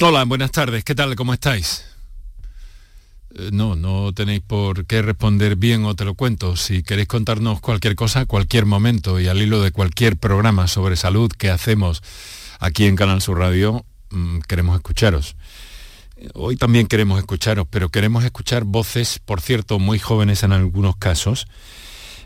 [0.00, 0.84] Hola, buenas tardes.
[0.84, 1.16] ¿Qué tal?
[1.16, 1.84] ¿Cómo estáis?
[3.34, 6.54] Eh, no, no tenéis por qué responder bien o te lo cuento.
[6.54, 11.32] Si queréis contarnos cualquier cosa, cualquier momento y al hilo de cualquier programa sobre salud
[11.32, 12.04] que hacemos
[12.60, 15.34] aquí en Canal Sur Radio, mm, queremos escucharos.
[16.34, 21.48] Hoy también queremos escucharos, pero queremos escuchar voces, por cierto, muy jóvenes en algunos casos,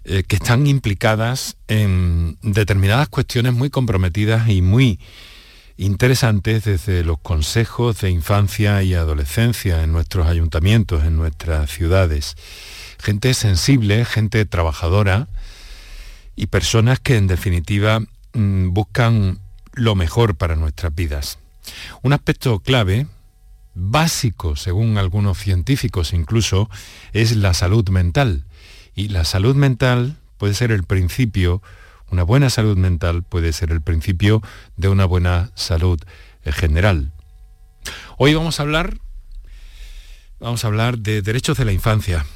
[0.04, 5.00] eh, que están implicadas en determinadas cuestiones muy comprometidas y muy
[5.76, 12.36] interesantes desde los consejos de infancia y adolescencia en nuestros ayuntamientos, en nuestras ciudades.
[12.98, 15.28] Gente sensible, gente trabajadora
[16.36, 18.00] y personas que en definitiva
[18.32, 19.40] mm, buscan
[19.74, 21.38] lo mejor para nuestras vidas.
[22.02, 23.06] Un aspecto clave,
[23.74, 26.68] básico según algunos científicos incluso,
[27.12, 28.44] es la salud mental.
[28.94, 31.62] Y la salud mental puede ser el principio
[32.12, 34.42] una buena salud mental puede ser el principio
[34.76, 35.98] de una buena salud
[36.44, 37.14] eh, general.
[38.18, 38.98] Hoy vamos a hablar
[40.38, 42.26] vamos a hablar de derechos de la infancia,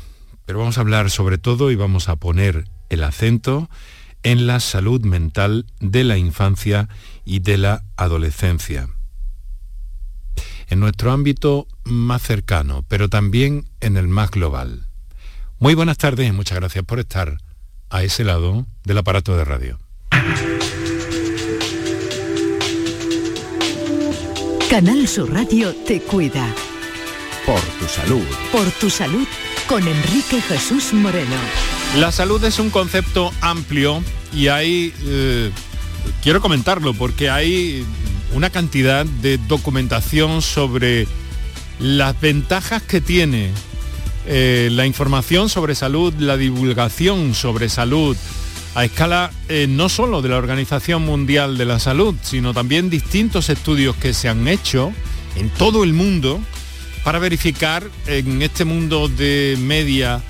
[0.46, 3.68] pero vamos a hablar sobre todo y vamos a poner el acento
[4.22, 6.88] en la salud mental de la infancia
[7.27, 8.88] y de la adolescencia.
[10.68, 14.88] En nuestro ámbito más cercano, pero también en el más global.
[15.58, 17.38] Muy buenas tardes y muchas gracias por estar
[17.91, 19.79] a ese lado del aparato de radio.
[24.70, 26.47] Canal Sur Radio te cuida.
[27.47, 28.25] Por tu salud.
[28.51, 29.27] Por tu salud
[29.69, 31.37] con Enrique Jesús Moreno.
[31.97, 35.51] La salud es un concepto amplio y hay, eh,
[36.23, 37.84] quiero comentarlo porque hay
[38.34, 41.07] una cantidad de documentación sobre
[41.79, 43.51] las ventajas que tiene
[44.28, 48.16] eh, la información sobre salud, la divulgación sobre salud,
[48.74, 53.48] a escala eh, no solo de la Organización Mundial de la Salud, sino también distintos
[53.50, 54.92] estudios que se han hecho
[55.36, 56.41] en todo el mundo
[57.05, 60.20] para verificar en este mundo de media,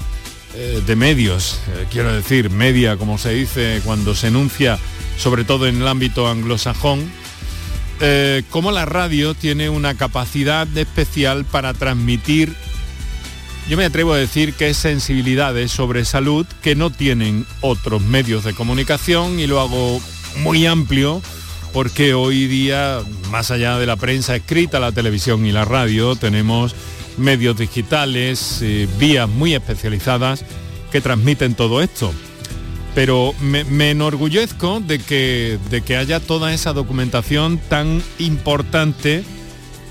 [0.54, 1.58] eh, de medios,
[1.90, 4.78] quiero decir, media como se dice cuando se enuncia,
[5.16, 7.10] sobre todo en el ámbito anglosajón,
[8.50, 12.54] cómo la radio tiene una capacidad especial para transmitir
[13.68, 18.44] yo me atrevo a decir que es sensibilidades sobre salud que no tienen otros medios
[18.44, 20.00] de comunicación y lo hago
[20.38, 21.20] muy amplio
[21.72, 23.00] porque hoy día,
[23.30, 26.74] más allá de la prensa escrita, la televisión y la radio, tenemos
[27.18, 30.44] medios digitales, eh, vías muy especializadas
[30.92, 32.12] que transmiten todo esto.
[32.94, 39.24] Pero me, me enorgullezco de que, de que haya toda esa documentación tan importante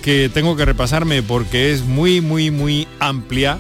[0.06, 3.58] que tengo que repasarme porque es muy, muy, muy amplia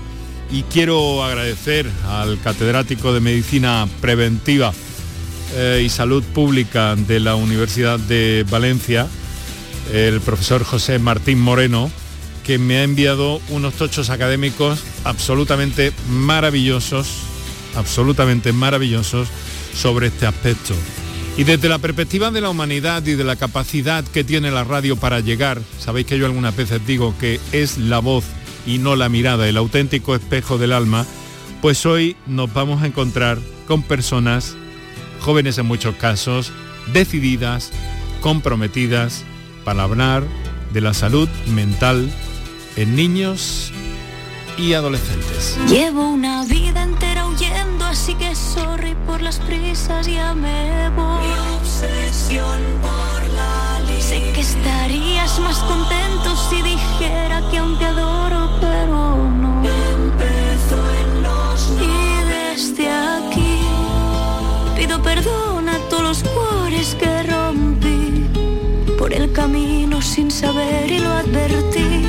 [0.52, 4.72] y quiero agradecer al catedrático de Medicina Preventiva
[5.56, 9.08] eh, y Salud Pública de la Universidad de Valencia,
[9.92, 11.90] el profesor José Martín Moreno,
[12.44, 17.08] que me ha enviado unos tochos académicos absolutamente maravillosos,
[17.76, 19.30] absolutamente maravillosos
[19.74, 20.76] sobre este aspecto.
[21.38, 24.96] Y desde la perspectiva de la humanidad y de la capacidad que tiene la radio
[24.96, 28.24] para llegar, sabéis que yo algunas veces digo que es la voz
[28.66, 31.06] y no la mirada, el auténtico espejo del alma,
[31.62, 33.38] pues hoy nos vamos a encontrar
[33.68, 34.56] con personas,
[35.20, 36.54] jóvenes en muchos casos,
[36.94, 37.72] decididas,
[38.22, 39.26] comprometidas
[39.66, 40.24] para hablar
[40.72, 42.10] de la salud mental
[42.78, 43.74] en niños
[44.58, 45.58] y adolescentes.
[47.36, 51.28] Huyendo, así que sorry por las prisas, ya me voy.
[51.28, 58.50] Mi obsesión por la Sé que estarías más contento si dijera que aún te adoro,
[58.62, 59.64] pero no.
[59.64, 63.60] Empezó en los Y desde aquí
[64.76, 68.30] pido perdón a todos los cuores que rompí
[68.98, 72.06] por el camino sin saber y lo advertí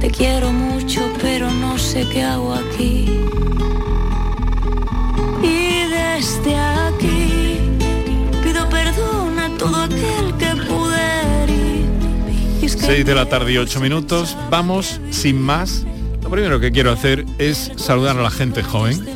[0.00, 3.06] te quiero mucho, pero no sé qué hago aquí.
[6.18, 7.60] Desde aquí
[8.42, 11.86] pido perdón a todo aquel que pude herir.
[12.60, 14.36] 6 de la tarde y 8 minutos.
[14.50, 15.86] Vamos sin más.
[16.20, 19.06] Lo primero que quiero hacer es saludar a la gente joven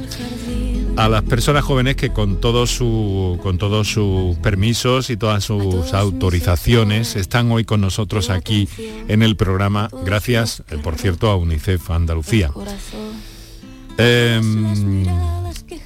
[0.96, 5.92] a las personas jóvenes que con, todo su, con todos sus permisos y todas sus
[5.94, 8.68] autorizaciones están hoy con nosotros aquí
[9.08, 12.52] en el programa, gracias, eh, por cierto, a UNICEF Andalucía.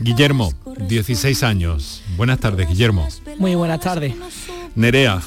[0.01, 0.53] Guillermo,
[0.89, 2.03] 16 años.
[2.17, 3.09] Buenas tardes, Guillermo.
[3.39, 4.15] Muy buenas tardes.
[4.75, 5.21] Nerea,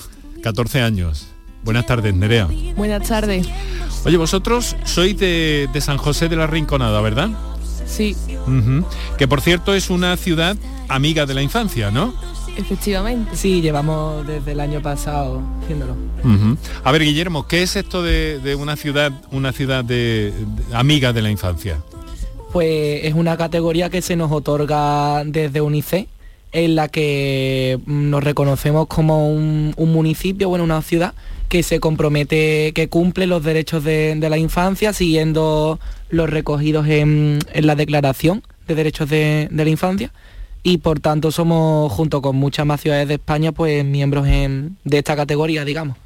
[0.43, 1.27] 14 años.
[1.63, 2.47] Buenas tardes, Nerea.
[2.75, 3.47] Buenas tardes.
[4.05, 7.29] Oye, vosotros sois de, de San José de la Rinconada, ¿verdad?
[7.85, 8.15] Sí.
[9.17, 10.55] Que por cierto es una ciudad
[10.87, 12.13] amiga de la infancia, ¿no?
[12.55, 13.35] Efectivamente.
[13.35, 15.95] Sí, llevamos desde el año pasado haciéndolo.
[16.83, 20.33] A ver, Guillermo, ¿qué es esto de, una ciudad, una ciudad de,
[20.73, 21.81] amiga de la infancia?
[22.51, 26.07] Pues es una categoría que se nos otorga desde UNICEF,
[26.51, 31.13] en la que nos reconocemos como un, municipio, bueno, una ciudad
[31.47, 35.79] que se compromete, que cumple los derechos de, la infancia siguiendo
[36.09, 40.11] los recogidos en, la Declaración de Derechos de, de la Infancia
[40.61, 45.15] y por tanto somos, junto con muchas más ciudades de España, pues miembros de esta
[45.15, 45.97] categoría, digamos.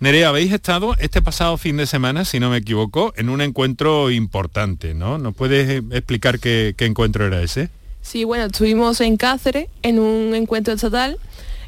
[0.00, 4.10] Nerea, habéis estado este pasado fin de semana, si no me equivoco, en un encuentro
[4.10, 5.18] importante, ¿no?
[5.18, 7.68] ¿Nos puedes eh, explicar qué, encuentro era ese?
[8.02, 11.18] Sí, bueno, estuvimos en Cáceres en un encuentro estatal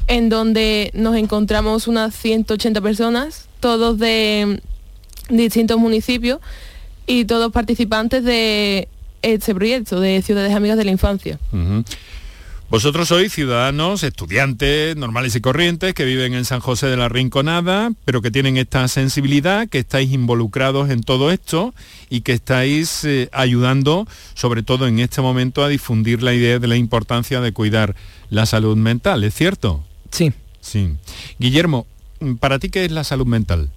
[0.07, 4.61] en donde nos encontramos unas 180 personas, todos de
[5.29, 6.39] distintos municipios
[7.05, 8.89] y todos participantes de
[9.21, 11.39] este proyecto de Ciudades Amigas de la Infancia.
[12.71, 17.91] Vosotros sois ciudadanos, estudiantes normales y corrientes que viven en San José de la Rinconada,
[18.05, 21.73] pero que tienen esta sensibilidad, que estáis involucrados en todo esto
[22.09, 26.67] y que estáis eh, ayudando, sobre todo en este momento, a difundir la idea de
[26.69, 27.97] la importancia de cuidar
[28.29, 29.83] la salud mental, ¿es cierto?
[30.09, 30.31] Sí.
[30.61, 30.95] Sí.
[31.39, 31.87] Guillermo,
[32.39, 33.69] ¿para ti qué es la salud mental?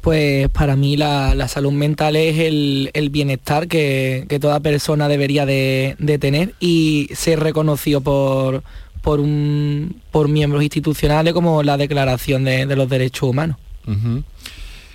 [0.00, 6.54] Pues para mí la, salud mental es el, bienestar que, toda persona debería de, tener
[6.58, 8.62] y ser reconocido por,
[9.02, 13.56] por, un, por miembros institucionales como la Declaración de, los Derechos Humanos.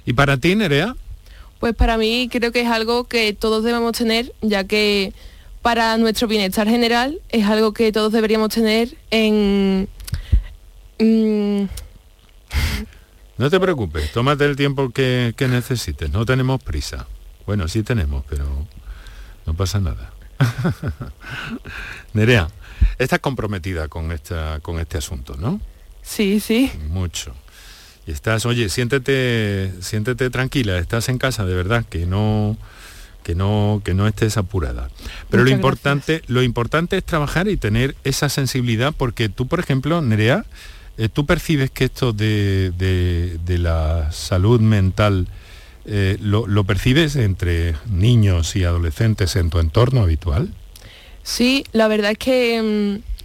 [0.05, 0.95] ¿Y para ti, Nerea?
[1.59, 5.13] Pues para mí creo que es algo que todos debemos tener, ya que
[5.61, 9.87] para nuestro bienestar general es algo que todos deberíamos tener en...
[10.99, 11.63] Mm,
[13.37, 17.07] no te preocupes, tómate el tiempo que, necesites, no tenemos prisa.
[17.45, 18.45] Bueno, sí tenemos, pero
[19.45, 20.13] no pasa nada.
[22.13, 22.47] Nerea,
[22.97, 25.59] estás comprometida con, esta, con este asunto, ¿no?
[26.01, 26.71] Sí, sí.
[26.89, 27.33] Mucho.
[28.07, 32.57] Y estás, oye, siéntete, siéntete tranquila, estás en casa, de verdad, que no,
[33.23, 34.89] que no, que no estés apurada.
[35.29, 40.01] Pero lo importante, lo importante es trabajar y tener esa sensibilidad, porque tú, por ejemplo,
[40.01, 40.45] Nerea,
[41.13, 42.71] ¿Tú percibes que esto de,
[43.47, 45.27] la salud mental
[45.85, 50.53] eh, lo, percibes entre niños y adolescentes en tu entorno habitual?
[51.23, 53.15] Sí, la verdad es que mm,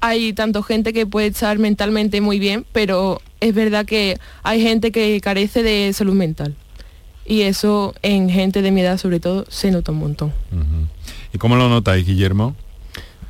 [0.00, 4.90] hay tanto gente que puede estar mentalmente muy bien, pero es verdad que hay gente
[4.92, 6.56] que carece de salud mental.
[7.26, 10.32] Y eso en gente de mi edad sobre todo se nota un montón.
[11.32, 12.56] ¿Y cómo lo notáis, Guillermo?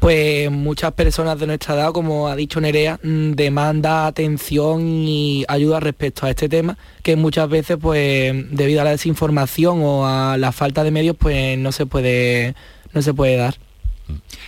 [0.00, 5.78] Pues muchas personas de nuestra edad, como ha dicho Nerea, mm, demanda atención y ayuda
[5.78, 10.52] respecto a este tema, que muchas veces, pues, debido a la desinformación o a la
[10.52, 12.54] falta de medios, pues no se puede,
[12.94, 13.56] no se puede dar.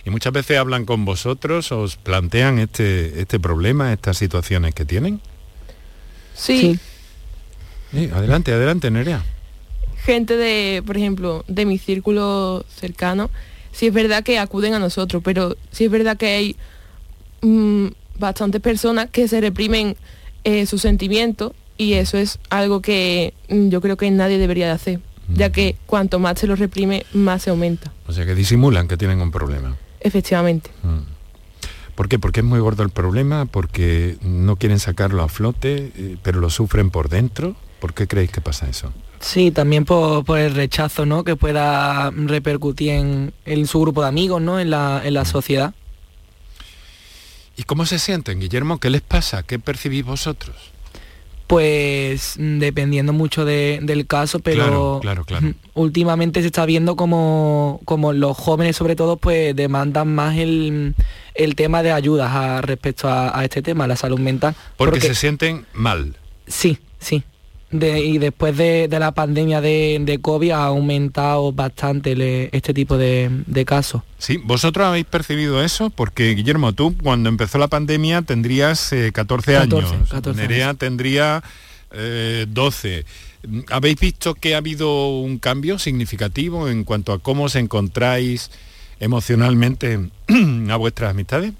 [0.03, 5.21] Y muchas veces hablan con vosotros, os plantean este, este problema, estas situaciones que tienen.
[6.33, 6.79] Sí.
[7.91, 8.09] sí.
[8.11, 9.23] adelante, adelante, Nerea.
[10.03, 13.29] Gente de, por ejemplo, de mi círculo cercano,
[13.73, 16.55] sí es verdad que acuden a nosotros, pero sí es verdad que hay
[17.41, 17.87] mm,
[18.19, 19.97] bastantes personas que se reprimen
[20.45, 24.71] eh, sus sentimientos y eso es algo que mm, yo creo que nadie debería de
[24.71, 27.91] hacer, ya que cuanto más se lo reprime, más se aumenta.
[28.07, 29.75] O sea que disimulan que tienen un problema.
[29.99, 30.69] Efectivamente.
[30.83, 31.13] Mm.
[31.95, 32.17] ¿Por qué?
[32.17, 36.49] Porque es muy gordo el problema, porque no quieren sacarlo a flote, eh, pero lo
[36.49, 37.55] sufren por dentro.
[37.79, 38.91] ¿Por qué creéis que pasa eso?
[39.23, 41.23] Sí, también por, el rechazo ¿no?
[41.23, 42.91] que pueda repercutir
[43.45, 44.59] en, su grupo de amigos, ¿no?
[44.59, 45.73] en, la, en la sociedad.
[47.55, 48.79] ¿Y cómo se sienten, Guillermo?
[48.79, 49.43] ¿Qué les pasa?
[49.43, 50.55] ¿Qué percibís vosotros?
[51.47, 58.11] Pues mm, dependiendo mucho del caso, pero claro, claro, últimamente se está viendo como, como,
[58.11, 60.95] los jóvenes sobre todo pues demandan más el,
[61.55, 64.55] tema de ayudas respecto a, este tema, la salud mental.
[64.75, 66.17] porque se sienten mal.
[66.47, 67.23] Sí, sí
[67.73, 74.03] y después de, la pandemia de, COVID ha aumentado bastante este tipo de, casos.
[74.17, 79.57] Sí, vosotros habéis percibido eso porque Guillermo, tú cuando empezó la pandemia tendrías 14, eh,
[79.57, 81.43] años, 14 Nerea tendría
[82.47, 82.97] 12.
[82.99, 83.05] Eh,
[83.69, 88.51] ¿Habéis visto que ha habido un cambio significativo en cuanto a cómo os encontráis
[88.99, 89.99] emocionalmente
[90.69, 91.53] a vuestras amistades?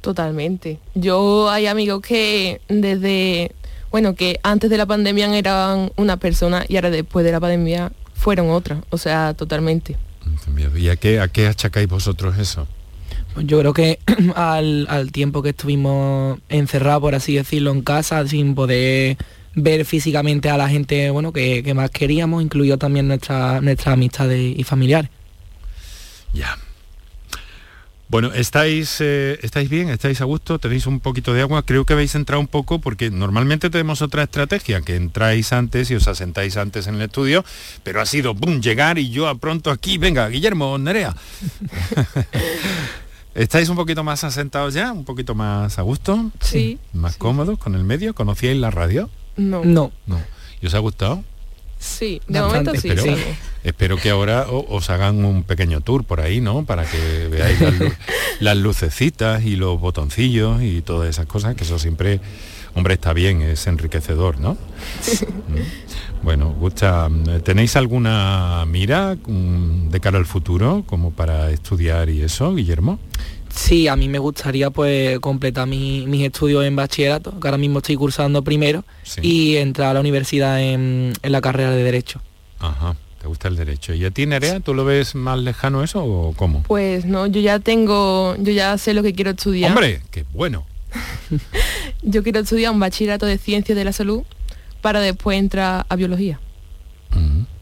[0.00, 0.78] Totalmente.
[0.94, 3.52] Yo hay amigos que desde
[3.90, 7.92] bueno, que antes de la pandemia eran una persona y ahora después de la pandemia
[8.14, 9.96] fueron otra, o sea, totalmente.
[10.76, 12.66] ¿Y a qué, a qué achacáis vosotros eso?
[13.34, 13.98] Pues yo creo que
[14.36, 19.16] al, tiempo que estuvimos encerrados, por así decirlo, en casa, sin poder
[19.54, 24.62] ver físicamente a la gente bueno, que, más queríamos, incluido también nuestra, nuestras amistades y
[24.64, 25.10] familiares.
[26.32, 26.56] Ya.
[28.10, 29.88] Bueno, ¿estáis, eh, ¿estáis bien?
[29.88, 30.58] ¿Estáis a gusto?
[30.58, 31.62] ¿Tenéis un poquito de agua?
[31.62, 35.94] Creo que habéis entrado un poco porque normalmente tenemos otra estrategia, que entráis antes y
[35.94, 37.44] os asentáis antes en el estudio,
[37.84, 41.14] pero ha sido, ¡bum!, llegar y yo a pronto aquí, venga, Guillermo, Nerea.
[43.36, 44.90] ¿Estáis un poquito más asentados ya?
[44.90, 46.32] ¿Un poquito más a gusto?
[46.40, 46.80] Sí.
[46.92, 48.12] ¿Más cómodos con el medio?
[48.12, 49.08] ¿Conocíais la radio?
[49.36, 49.64] No.
[49.64, 49.92] No.
[50.08, 50.20] No.
[50.60, 51.22] ¿Y os ha gustado?
[51.80, 52.88] Sí, de momento sí.
[52.90, 53.16] Espero, sí.
[53.64, 56.64] espero que ahora os hagan un pequeño tour por ahí, ¿no?
[56.66, 57.92] Para que veáis las, lu-
[58.40, 62.20] las lucecitas y los botoncillos y todas esas cosas, que eso siempre,
[62.74, 64.52] hombre, está bien, es enriquecedor, ¿no?
[64.52, 66.22] Mm.
[66.22, 67.08] Bueno, gusta,
[67.44, 72.98] ¿tenéis alguna mira mm, de cara al futuro como para estudiar y eso, Guillermo?
[73.54, 77.78] Sí, a mí me gustaría pues completar mi- mis estudios en bachillerato, que ahora mismo
[77.78, 79.20] estoy cursando primero, Sí.
[79.22, 82.20] y entrar a la universidad en, en la carrera de Derecho.
[82.60, 83.92] Ajá, te gusta el derecho.
[83.94, 86.62] ¿Y a ti, Nerea, tú lo ves más lejano eso o cómo?
[86.62, 89.70] Pues no, yo ya tengo, yo ya sé lo que quiero estudiar.
[89.72, 90.66] Hombre, qué bueno.
[92.02, 94.22] Yo quiero estudiar un bachillerato de ciencias de la salud
[94.80, 96.40] para después entrar a biología.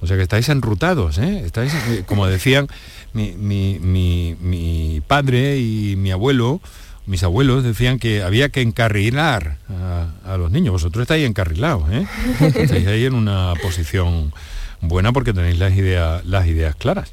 [0.01, 1.43] O sea que estáis enrutados, ¿eh?
[1.45, 2.69] Estáis, eh, como decían
[3.13, 6.61] mi, mi- mi- mi padre y mi abuelo,
[7.07, 10.73] mis abuelos decían que había que encarrilar a, a los niños.
[10.73, 12.07] Vosotros estáis encarrilados, ¿eh?
[12.55, 14.33] Estáis ahí en una posición
[14.81, 17.13] buena porque tenéis las ideas, las ideas claras.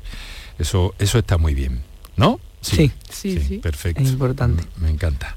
[0.60, 1.82] Eso, eso está muy bien,
[2.18, 2.40] ¿no?
[2.66, 2.92] Sí.
[3.10, 3.58] Sí, sí.
[3.60, 4.02] Perfecto.
[4.02, 4.64] Es importante.
[4.78, 5.36] Mm, Me encanta.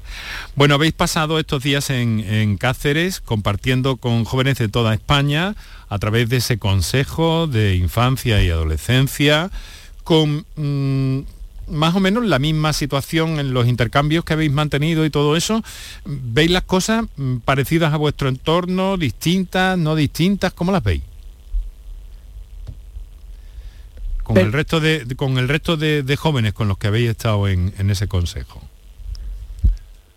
[0.55, 5.55] Bueno, habéis pasado estos días en, en Cáceres compartiendo con jóvenes de toda España
[5.89, 9.51] a través de ese consejo de infancia y adolescencia
[10.03, 11.19] con mm,
[11.71, 15.63] más o menos la misma situación en los intercambios que habéis mantenido y todo eso.
[16.05, 20.53] ¿Veis las cosas mm, parecidas a vuestro entorno, distintas, no distintas?
[20.53, 21.03] ¿Cómo las veis?
[24.29, 27.09] Con Pero- el resto de, con el resto de, de jóvenes con los que habéis
[27.09, 28.61] estado en, en ese consejo.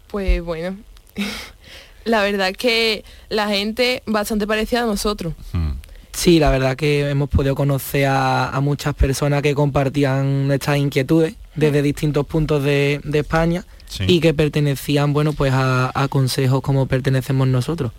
[0.09, 0.77] Pues bueno,
[2.05, 5.33] la verdad es que la gente bastante parecida a nosotros.
[5.53, 5.71] Mm.
[6.13, 11.35] Sí, la verdad que hemos podido conocer a, a muchas personas que compartían nuestras inquietudes
[11.55, 14.05] desde distintos puntos de, de España Sí.
[14.09, 17.93] y que pertenecían, bueno, pues a, a consejos como pertenecemos nosotros.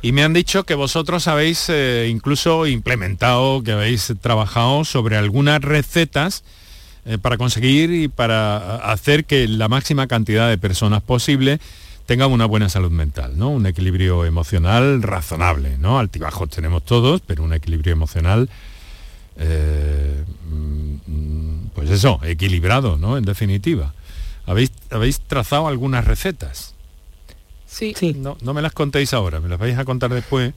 [0.00, 5.60] Y me han dicho que vosotros habéis eh, incluso implementado, que habéis trabajado sobre algunas
[5.62, 6.44] recetas
[7.06, 11.58] eh, para conseguir y para hacer que la máxima cantidad de personas posible
[12.06, 13.48] tengan una buena salud mental, ¿no?
[13.50, 15.98] Un equilibrio emocional razonable, ¿no?
[15.98, 18.48] Altibajos tenemos todos, pero un equilibrio emocional,
[19.38, 23.18] eh, mm, pues eso, equilibrado, ¿no?
[23.18, 23.92] En definitiva.
[24.46, 26.74] ¿Habéis, habéis trazado algunas recetas?
[27.66, 27.94] Sí.
[27.96, 28.14] Sí.
[28.14, 30.54] No, no me las contéis ahora, me las vais a contar después,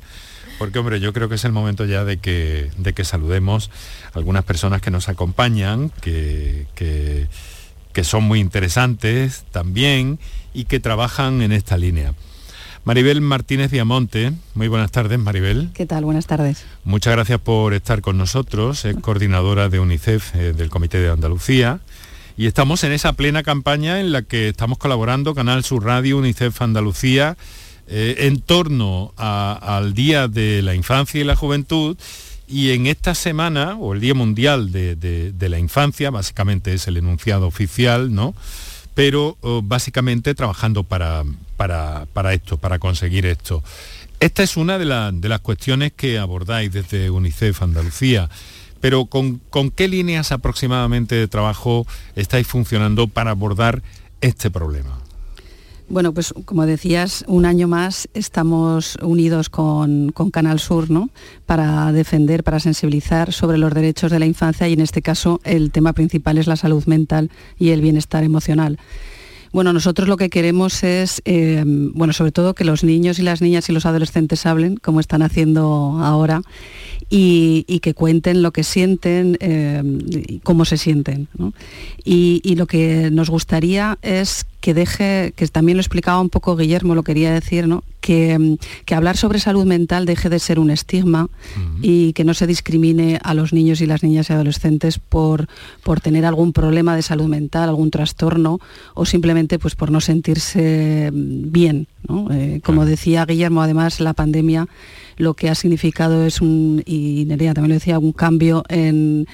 [0.57, 3.71] porque hombre, yo creo que es el momento ya de que, de que saludemos
[4.13, 7.27] a algunas personas que nos acompañan, que, que,
[7.91, 10.19] que son muy interesantes también
[10.53, 12.13] y que trabajan en esta línea.
[12.85, 15.71] Maribel Martínez Viamonte, muy buenas tardes Maribel.
[15.73, 16.05] ¿Qué tal?
[16.05, 16.63] Buenas tardes.
[16.85, 21.81] Muchas gracias por estar con nosotros, es coordinadora de UNICEF eh, del Comité de Andalucía
[22.39, 26.61] y estamos en esa plena campaña en la que estamos colaborando Canal Sur Radio, UNICEF
[26.61, 27.35] Andalucía,
[27.89, 31.97] eh, en torno al Día de la Infancia y la Juventud
[32.47, 36.87] y en esta semana, o el Día Mundial de, de- de la Infancia, básicamente es
[36.87, 38.33] el enunciado oficial, ¿no?
[38.93, 41.25] Pero oh, básicamente trabajando para,
[41.57, 43.63] para, para esto, para conseguir esto.
[44.21, 48.29] Esta es una de, la- de las cuestiones que abordáis desde UNICEF Andalucía,
[48.81, 53.81] pero ¿con, con qué líneas aproximadamente de trabajo estáis funcionando para abordar
[54.21, 54.99] este problema?
[55.89, 61.09] Bueno, pues como decías, un año más estamos unidos con, con Canal Sur, ¿no?
[61.47, 65.71] Para defender, para sensibilizar sobre los derechos de la infancia y en este caso el
[65.71, 68.77] tema principal es la salud mental y el bienestar emocional.
[69.51, 73.41] Bueno, nosotros lo que queremos es, eh, bueno, sobre todo que los niños y las
[73.41, 76.41] niñas y los adolescentes hablen, como están haciendo ahora,
[77.09, 81.27] y, que cuenten lo que sienten, eh, cómo se sienten.
[82.03, 86.95] y lo que nos gustaría es que deje, que también lo explicaba un poco Guillermo,
[86.95, 87.83] lo quería decir, ¿no?
[88.01, 91.29] que, mm, que hablar sobre salud mental deje de ser un estigma
[91.81, 95.47] y que no se discrimine a los niños y las niñas y adolescentes por,
[95.83, 98.59] por tener algún problema de salud mental, algún trastorno
[98.93, 101.87] o simplemente pues, por no sentirse mm, bien.
[102.07, 102.31] ¿no?
[102.31, 104.67] Eh, como decía Guillermo, además la pandemia
[105.19, 109.25] lo que ha significado es un, y Nerea también lo decía, un cambio em,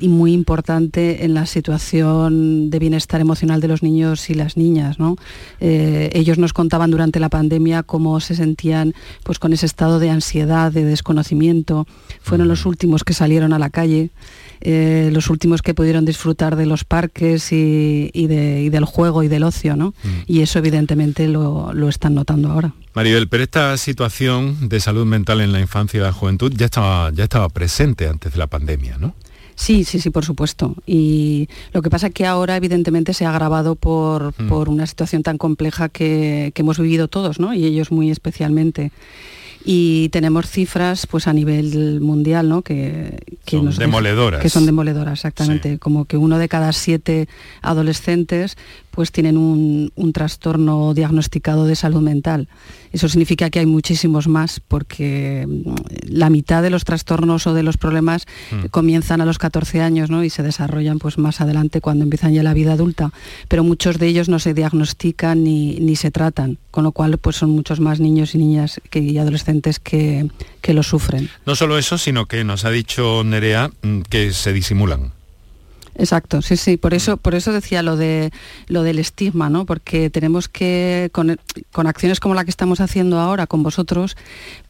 [0.00, 4.98] muy importante en la situación de bienestar emocional de los niños y las niñas.
[4.98, 5.16] ¿no?
[5.60, 10.08] Eh, ellos nos contaban durante la pandemia cómo se sentían pues, con ese estado de
[10.08, 11.86] ansiedad, de desconocimiento.
[12.22, 14.10] Fueron los últimos que salieron a la calle.
[14.60, 19.76] Eh, los últimos que pudieron disfrutar de los parques y, del juego y del ocio,
[19.76, 19.94] ¿no?
[20.02, 20.08] Mm.
[20.26, 22.74] Y eso evidentemente lo, lo, están notando ahora.
[22.94, 27.10] Maribel, pero esta situación de salud mental en la infancia y la juventud ya estaba,
[27.12, 29.14] ya estaba presente antes de la pandemia, ¿no?
[29.56, 30.74] Sí, sí, sí, por supuesto.
[30.86, 34.48] Y lo que pasa es que ahora evidentemente se ha agravado por, mm.
[34.48, 37.54] por una situación tan compleja que, que, hemos vivido todos, ¿no?
[37.54, 38.92] Y ellos muy especialmente
[39.68, 42.62] y tenemos cifras pues a nivel mundial ¿no?
[42.62, 44.40] que, que son demoledoras.
[44.40, 45.80] que son demoledoras exactamente.
[45.80, 47.28] Como que uno de cada siete
[47.62, 48.56] adolescentes
[48.96, 52.48] pues tienen un, trastorno diagnosticado de salud mental.
[52.92, 55.74] Eso significa que hay muchísimos más porque mm,
[56.08, 58.68] la mitad de los trastornos o de los problemas mm.
[58.70, 60.24] comienzan a los 14 años ¿no?
[60.24, 63.12] y se desarrollan pues, más adelante cuando empiezan ya la vida adulta.
[63.48, 67.50] Pero muchos de ellos no se diagnostican ni, se tratan, con lo cual pues, son
[67.50, 70.30] muchos más niños y niñas que, y adolescentes que,
[70.62, 71.28] que lo sufren.
[71.44, 75.12] No solo eso, sino que nos ha dicho Nerea mm, que se disimulan.
[75.98, 78.30] Exacto, sí, sí, por eso, por eso decía lo de
[78.68, 79.64] lo del estigma, ¿no?
[79.64, 81.38] Porque tenemos que, con,
[81.72, 84.16] con acciones como la que estamos haciendo ahora con vosotros,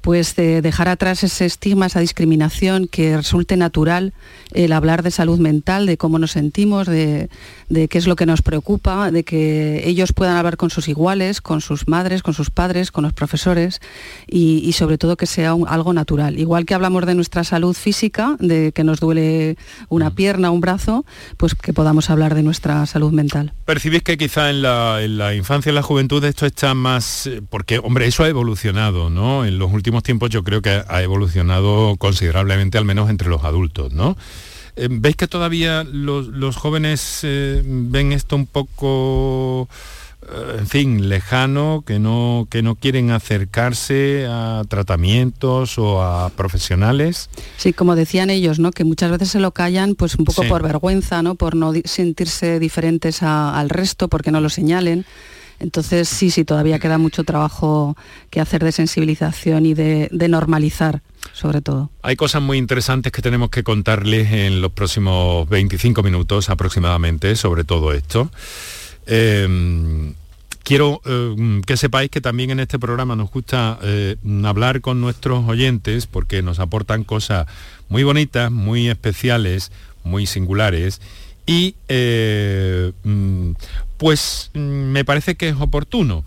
[0.06, 4.12] pues de dejar atrás ese estigma, esa discriminación, que resulte natural
[4.52, 7.28] el hablar de salud mental, de cómo nos sentimos, de,
[7.68, 11.60] qué es lo que nos preocupa, de que ellos puedan hablar con sus iguales, con
[11.60, 13.80] sus madres, con sus padres, con los profesores
[14.28, 16.38] y, sobre todo que sea algo natural.
[16.38, 19.56] Igual que hablamos de nuestra salud física, de que nos duele
[19.88, 20.14] una mm.
[20.14, 21.04] pierna, un brazo,
[21.36, 23.52] pues que podamos hablar de nuestra salud mental.
[23.64, 28.06] ¿Percibís que quizá en la, infancia y la juventud esto está más, eh, porque hombre,
[28.06, 29.44] eso ha evolucionado, ¿no?
[29.44, 33.92] En los últimos tiempos yo creo que ha evolucionado considerablemente, al menos entre los adultos,
[33.92, 34.16] ¿no?
[34.76, 39.68] Eh, ¿Veis que todavía los, jóvenes eh, ven esto un poco,
[40.58, 47.30] en fin, lejano, que no, que no quieren acercarse a tratamientos o a profesionales?
[47.56, 48.70] Sí, como decían ellos, ¿no?
[48.72, 51.34] Que muchas veces se lo callan pues un poco por vergüenza, ¿no?
[51.34, 55.04] Por no sentirse diferentes al resto, porque no lo señalen.
[55.58, 57.96] Entonces sí, sí, todavía queda mucho trabajo
[58.30, 61.02] que hacer de sensibilización y de, normalizar
[61.32, 61.90] sobre todo.
[62.02, 67.64] Hay cosas muy interesantes que tenemos que contarles en los próximos 25 minutos aproximadamente sobre
[67.64, 68.30] todo esto.
[69.06, 70.14] Em,
[70.62, 75.48] quiero em, que sepáis que también en este programa nos gusta eh, hablar con nuestros
[75.48, 77.46] oyentes porque nos aportan cosas
[77.88, 79.70] muy bonitas, muy especiales,
[80.02, 81.00] muy singulares
[81.46, 81.76] y
[83.96, 86.24] pues me parece que es oportuno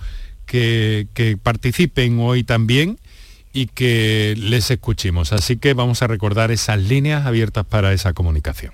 [0.49, 2.97] que, participen hoy también
[3.53, 5.33] y que les escuchemos.
[5.33, 8.73] Así que vamos a recordar esas líneas abiertas para esa comunicación.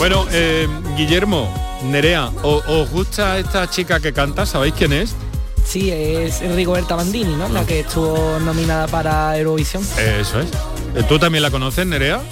[0.00, 1.52] Bueno, eh, Guillermo,
[1.84, 4.46] Nerea, ¿os, gusta esta chica que canta?
[4.46, 5.14] ¿Sabéis quién es?
[5.62, 7.50] Sí, es Rigoberta Bandini, ¿no?
[7.50, 9.82] La que estuvo nominada para Eurovisión.
[9.98, 10.48] Eso es.
[10.94, 12.22] Eh, ¿Tú también la conoces, Nerea?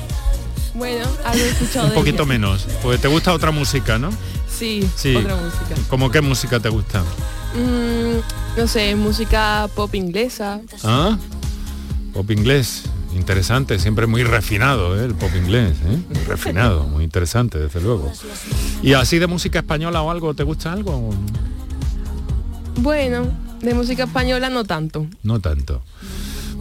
[0.72, 1.88] Bueno, algo he escuchado.
[1.88, 2.66] Un poquito menos.
[2.82, 4.12] Pues te gusta otra música, ¿no?
[4.48, 5.14] Sí, sí.
[5.14, 5.74] otra música.
[5.90, 7.02] ¿Cómo qué música te gusta?
[7.54, 10.62] Mm, no sé, música pop inglesa.
[10.84, 11.18] Ah,
[12.14, 12.84] pop inglés
[13.18, 15.04] interesante, siempre muy refinado ¿eh?
[15.04, 15.98] el pop inglés, ¿eh?
[16.08, 18.10] muy refinado, muy interesante, desde luego.
[18.82, 21.10] ¿Y así de música española o algo, te gusta algo?
[22.76, 25.06] Bueno, de música española no tanto.
[25.22, 25.82] No tanto.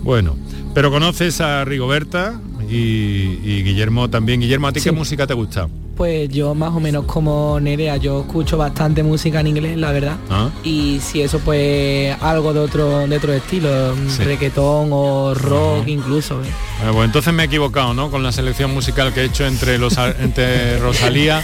[0.03, 0.35] Bueno,
[0.73, 2.39] pero conoces a Rigoberta
[2.69, 4.41] y, Guillermo también.
[4.41, 5.67] Guillermo, ¿a ti qué música te gusta?
[5.97, 10.17] Pues yo más o menos como Nerea, yo escucho bastante música en inglés, la verdad.
[10.29, 10.51] Ah.
[10.63, 16.39] Y si eso pues algo de otro de otro estilo, reggaetón o rock incluso.
[16.43, 16.47] ¿eh?
[16.93, 18.11] pues entonces me he equivocado, ¿no?
[18.11, 21.43] Con la selección musical que he hecho entre los entre Rosalía,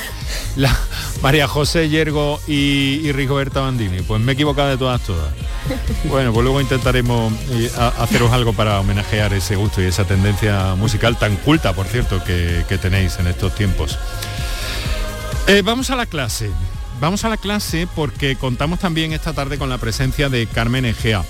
[0.56, 0.78] la,
[1.24, 4.04] María José Yergo y, y Rigoberta Bandini.
[4.04, 5.34] Pues me he equivocado de todas todas.
[6.10, 11.18] Bueno, pues luego intentaremos eh, haceros algo para homenajear ese gusto y esa tendencia musical
[11.18, 13.98] tan culta, por cierto, que tenéis en estos tiempos.
[15.46, 16.50] Eh, vamos a la clase.
[17.02, 21.26] vamos a la clase porque contamos también esta tarde con la presencia de Carmen Egea.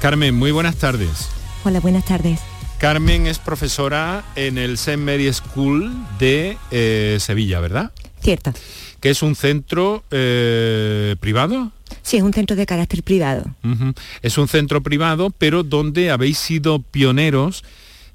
[0.00, 1.28] Carmen, muy buenas tardes.
[1.62, 2.40] Hola, buenas tardes.
[2.78, 4.96] Carmen es profesora en el St.
[4.96, 7.92] Mary School de eh, Sevilla, ¿verdad?
[8.22, 8.54] Cierto.
[9.00, 11.70] Que es un centro eh, privado.
[12.00, 13.44] Sí, es un centro de carácter privado.
[14.22, 17.62] Es un centro privado, pero donde habéis sido pioneros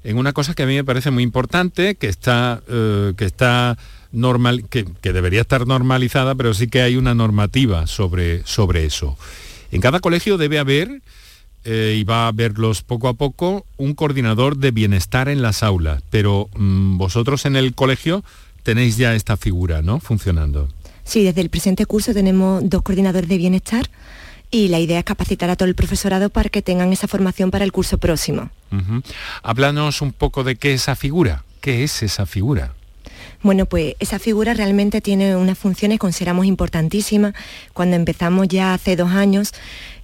[0.02, 3.78] en una cosa que a mí me parece muy importante, que está, eh, que está
[4.14, 9.16] normal, que, que debería estar normalizada, pero sí que hay una normativa sobre, sobre eso.
[9.70, 11.02] En cada colegio debe haber,
[11.64, 16.02] eh, y va a haberlos poco a poco, un coordinador de bienestar en las aulas,
[16.10, 18.22] pero mm, vosotros en el colegio
[18.62, 19.98] tenéis ya esta figura, ¿no?
[20.00, 20.68] Funcionando.
[21.04, 23.88] Sí, desde el presente curso tenemos dos coordinadores de bienestar
[24.50, 27.64] y la idea es capacitar a todo el profesorado para que tengan esa formación para
[27.64, 28.50] el curso próximo.
[29.42, 31.44] Háblanos un poco de qué es esa figura.
[31.60, 32.74] ¿Qué es esa figura?
[33.44, 37.34] Bueno, pues esa figura realmente tiene unas funciones consideramos importantísimas.
[37.74, 39.52] Cuando empezamos ya hace dos años,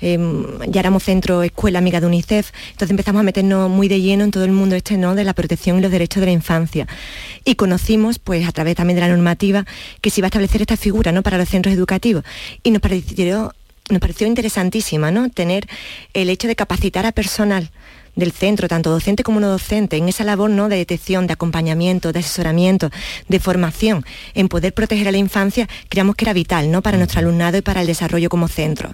[0.03, 0.19] eh,
[0.69, 4.31] ya éramos centro escuela amiga de UNICEF, entonces empezamos a meternos muy de lleno en
[4.31, 5.15] todo el mundo este ¿no?
[5.15, 6.87] de la protección y los derechos de la infancia.
[7.47, 9.65] Y conocimos, pues a través también de la normativa,
[10.03, 11.23] que se iba a establecer esta figura ¿no?
[11.23, 12.25] para los centros educativos.
[12.63, 13.55] Y nos pareció,
[13.89, 15.31] nos pareció interesantísima, ¿no?
[15.31, 15.67] Tener
[16.13, 17.71] el hecho de capacitar a personal
[18.21, 20.69] del centro, tanto docente como no docente, en esa labor ¿no?
[20.69, 22.91] de detección, de acompañamiento, de asesoramiento,
[23.29, 24.05] de formación,
[24.35, 26.83] en poder proteger a la infancia, creamos que era vital ¿no?
[26.83, 28.93] para nuestro alumnado y para el desarrollo como centro.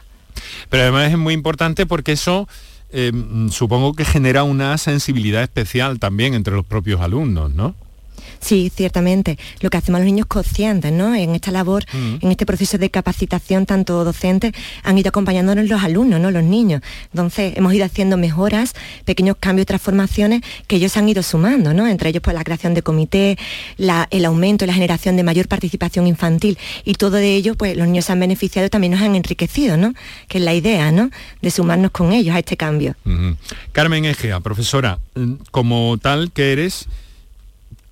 [0.71, 2.49] Pero además es muy importante porque eso
[2.91, 7.75] eh, mm, supongo que genera una sensibilidad especial también entre los propios alumnos, ¿no?
[8.47, 9.39] Sí, ciertamente.
[9.61, 11.17] Lo que hacemos los niños conscientes, ¿no?
[11.17, 11.85] En esta labor,
[12.23, 14.53] en este proceso de capacitación, tanto docentes,
[14.85, 16.31] han ido acompañándonos los alumnos, ¿no?
[16.31, 16.81] Los niños.
[17.13, 21.89] Entonces, hemos ido haciendo mejoras, pequeños cambios, transformaciones que ellos han ido sumando, ¿no?
[21.89, 23.37] Entre ellos, pues, la creación de comité,
[23.79, 26.57] la- el aumento y la generación de mayor participación infantil.
[26.85, 29.77] Y todo de ello, pues, los niños se han beneficiado y también nos han enriquecido,
[29.77, 29.93] ¿no?
[30.29, 31.11] Que es la idea, ¿no?
[31.43, 32.95] De sumarnos con ellos a este cambio.
[33.73, 36.87] Carmen Egea, profesora, mm, como tal que eres,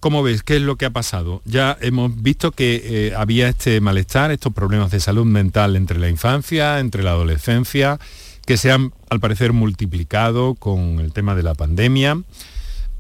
[0.05, 0.43] ¿cómo ves?
[0.43, 1.41] ¿Qué es lo que ha pasado?
[1.47, 6.11] Ya hemos visto que eh, había este malestar, estos problemas de salud mental entre la
[6.11, 7.99] infancia, entre la adolescencia,
[8.45, 12.21] que se han, al parecer, multiplicado con el tema de la pandemia.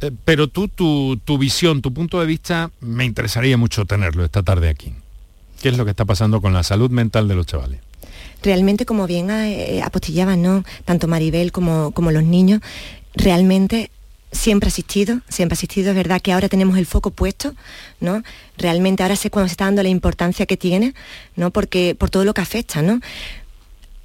[0.01, 4.43] Eh, pero tú, tu, tu visión, tu punto de vista, me interesaría mucho tenerlo esta
[4.43, 4.95] tarde aquí.
[5.61, 7.81] ¿Qué es lo que está pasando con la salud mental de los chavales?
[8.43, 10.65] realmente como bien eh, apostillaban ¿no?
[10.85, 12.61] tanto Maribel como, como los niños,
[13.15, 13.91] realmente
[14.35, 17.55] siempre ha existido, siempre ha existido, es verdad que ahora tenemos el foco puesto,
[18.01, 18.23] ¿no?
[18.59, 20.95] Realmente ahora sé cuando se está dando la importancia que tiene,
[21.37, 21.51] ¿no?
[21.51, 23.01] Porque por todo lo que afecta, ¿no?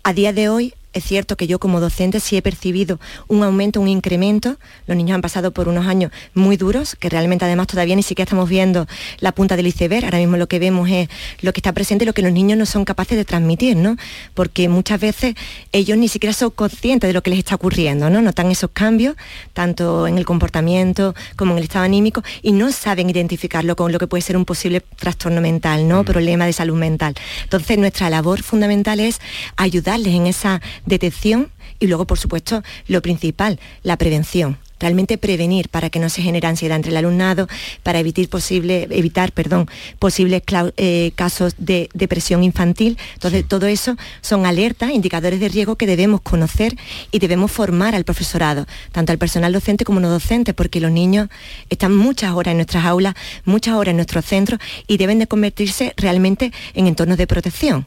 [0.04, 3.80] A día de hoy es cierto que yo como docente sí he percibido un aumento,
[3.80, 4.58] un incremento.
[4.88, 8.28] Los niños han pasado por unos años muy duros, que realmente además todavía ni siquiera
[8.28, 8.88] estamos viendo
[9.20, 10.06] la punta del iceberg.
[10.06, 11.08] Ahora mismo lo que vemos es
[11.42, 13.98] lo que está presente y lo que los niños no son capaces de transmitir, ¿no?
[14.34, 15.36] Porque muchas veces
[15.72, 18.22] ellos ni siquiera son conscientes de lo que les está ocurriendo, ¿no?
[18.22, 19.16] Notan esos cambios,
[19.54, 24.00] tanto en el comportamiento como en el estado anímico, y no saben identificarlo con lo
[24.00, 26.04] que puede ser un posible trastorno mental, ¿no?
[26.04, 27.14] Problema de salud mental.
[27.44, 29.22] Entonces nuestra labor fundamental es
[29.56, 34.58] ayudarles en esa detección y luego, por supuesto, lo principal, la prevención.
[34.80, 37.50] Realmente prevenir para que no se genere ansiedad entre el alumnado,
[37.84, 39.68] para evitar, posible, evitar perdón,
[40.00, 40.42] posibles
[40.78, 42.98] eh, casos de depresión infantil.
[43.16, 46.78] Entonces, todo eso son alertas, indicadores de riesgo que debemos conocer
[47.12, 51.28] y debemos formar al profesorado, tanto al personal docente como no docente, porque los niños
[51.70, 55.94] están muchas horas en nuestras aulas, muchas horas en nuestros centros y deben de convertirse
[55.98, 57.86] realmente en entornos de protección.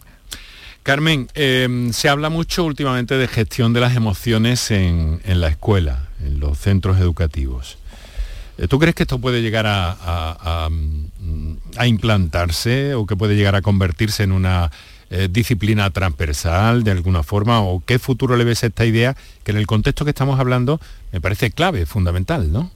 [0.83, 6.09] Carmen, eh, se habla mucho últimamente de gestión de las emociones en, en la escuela,
[6.25, 7.79] en los centros educativos.
[8.59, 13.55] Eh, ¿Tú crees que esto puede llegar a, mm, a implantarse o que puede llegar
[13.55, 14.73] a convertirse en una
[15.11, 17.61] eh, disciplina transversal de alguna forma?
[17.61, 20.81] ¿O qué futuro le ves a esta idea que en el contexto que estamos hablando
[21.13, 22.71] me parece clave, fundamental, ¿no?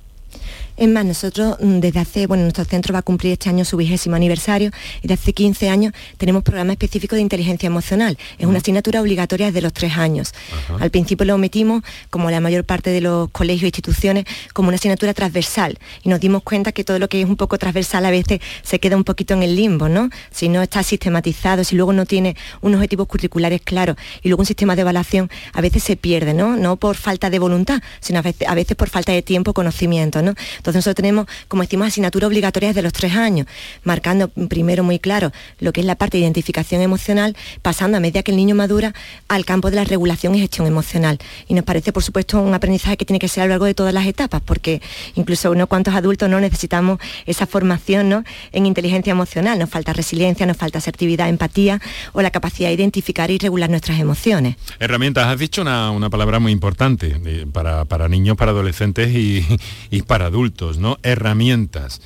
[0.77, 3.79] Es más, nosotros mm, desde hace, bueno, nuestro centro va a cumplir este año su
[3.79, 4.71] vigésimo aniversario
[5.03, 8.19] y desde hace 15 años tenemos programa específico de inteligencia emocional.
[8.39, 10.35] Es una asignatura obligatoria desde los tres años.
[10.79, 14.77] Al principio lo metimos, como la mayor parte de los colegios e instituciones, como una
[14.77, 18.11] asignatura transversal y nos dimos cuenta que todo lo que es un poco transversal a
[18.11, 20.11] veces se queda un poquito en el limbo, ¿no?
[20.31, 24.47] Si no está sistematizado, si luego no tiene unos objetivos curriculares claros y luego un
[24.47, 26.57] sistema de evaluación, a veces se pierde, ¿no?
[26.57, 30.21] No por falta de voluntad, sino a veces, a veces por falta de tiempo, conocimiento,
[30.21, 30.35] ¿no?
[30.67, 33.47] Entonces nosotros tenemos, como decimos, asignatura obligatoria de los tres años,
[33.85, 38.25] marcando primero muy claro lo que es la parte de identificación emocional, pasando a medida
[38.25, 38.93] que el niño madura
[39.29, 41.19] al campo de la regulación y gestión emocional.
[41.47, 43.75] Y nos parece, por supuesto, un aprendizaje que tiene que ser a lo largo de
[43.75, 44.83] todas las etapas, porque
[45.15, 48.25] incluso unos cuantos adultos no necesitamos esa formación ¿no?
[48.51, 51.81] en inteligencia emocional, nos falta resiliencia, nos falta asertividad, empatía
[52.13, 54.57] o la capacidad de identificar y regular nuestras emociones.
[54.81, 59.47] Herramientas, has dicho una, palabra muy importante eh, para, niños, para adolescentes y,
[59.91, 60.99] y para adultos, ¿no?
[61.03, 62.01] Herramientas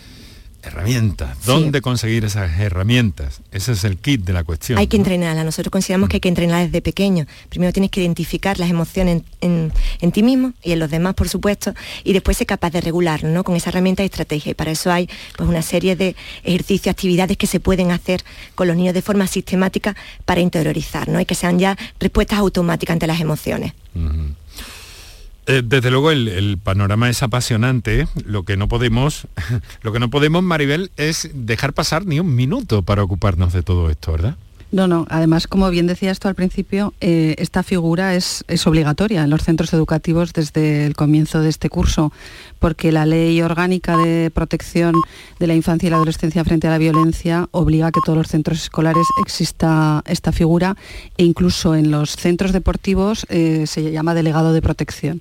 [0.62, 1.44] herramientas.
[1.46, 3.40] ¿Dónde conseguir esas herramientas?
[3.50, 4.78] Ese es el kit de la cuestión.
[4.78, 5.44] Hay que entrenarla.
[5.44, 7.26] Nosotros consideramos que hay que entrenarla desde pequeño.
[7.48, 9.72] Primero tienes que identificar las emociones en,
[10.12, 13.44] ti mismo y en los demás, por supuesto, y después ser capaz de regularlo, ¿no?
[13.44, 14.50] Con esa herramienta de estrategia.
[14.50, 18.22] Y para eso hay pues, una serie de ejercicios, actividades que se pueden hacer
[18.54, 21.20] con los niños de forma sistemática para interiorizar, ¿no?
[21.20, 23.72] Y que sean ya respuestas automáticas ante las emociones.
[25.46, 28.06] Eh, desde luego el, panorama es apasionante.
[28.24, 29.26] Lo que no podemos,
[29.82, 33.90] lo que no podemos, Maribel, es dejar pasar ni un minuto para ocuparnos de todo
[33.90, 34.36] esto, ¿verdad?
[34.72, 35.04] No, no.
[35.10, 39.72] Además, como bien decía esto al principio, eh, esta figura es, obligatoria en los centros
[39.72, 42.12] educativos desde el comienzo de este curso,
[42.60, 44.94] porque la ley orgánica de protección
[45.40, 48.28] de la infancia y la adolescencia frente a la violencia obliga a que todos los
[48.28, 50.76] centros escolares exista esta figura
[51.16, 55.20] e incluso en los centros deportivos eh, se llama delegado de protección.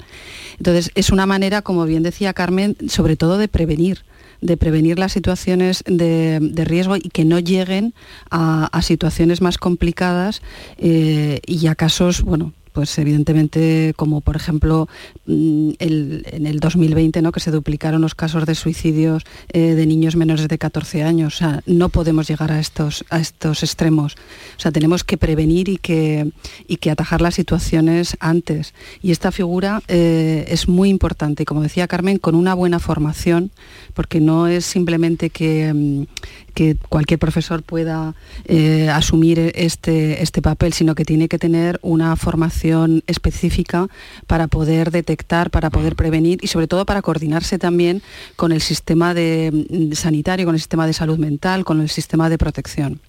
[0.58, 4.04] Entonces, es una manera, como bien decía Carmen, sobre todo de prevenir
[4.42, 7.94] de prevenir las situaciones de, riesgo y que no lleguen
[8.30, 10.42] a, situaciones más complicadas
[10.78, 14.88] eh, y a casos, bueno, pues evidentemente como por ejemplo
[15.26, 17.32] mm, en el 2020 ¿no?
[17.32, 21.36] que se duplicaron los casos de suicidios eh, de niños menores de 14 años.
[21.36, 24.16] O sea, no podemos llegar a estos, a estos extremos.
[24.58, 26.32] O sea, tenemos que prevenir y que,
[26.68, 28.74] y que atajar las situaciones antes.
[29.02, 31.44] Y esta figura eh, es muy importante.
[31.44, 33.52] Y como decía Carmen, con una buena formación,
[33.94, 36.04] porque no es simplemente que, mm,
[36.50, 42.16] que cualquier profesor pueda eh, asumir este, este papel, sino que tiene que tener una
[42.16, 43.88] formación específica
[44.28, 48.02] para poder detectar, para poder prevenir y sobre todo para coordinarse también
[48.36, 52.30] con el sistema de, mm, sanitario, con el sistema de salud mental, con el sistema
[52.30, 53.00] de protección.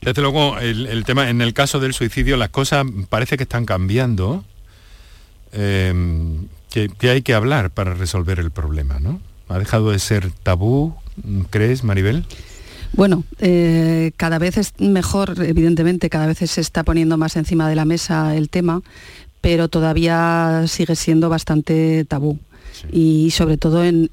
[0.00, 4.44] Desde luego, el, tema, en el caso del suicidio, las cosas parece que están cambiando.
[5.52, 5.92] Eh,
[6.70, 9.20] que, hay que hablar para resolver el problema, ¿no?
[9.48, 10.94] Ha dejado de ser tabú,
[11.50, 12.24] ¿Crees, Maribel?
[12.92, 17.76] Bueno, eh, cada vez es mejor, evidentemente, cada vez se está poniendo más encima de
[17.76, 18.82] la mesa el tema,
[19.40, 22.38] pero todavía sigue siendo bastante tabú.
[22.92, 24.08] Y sobre todo en,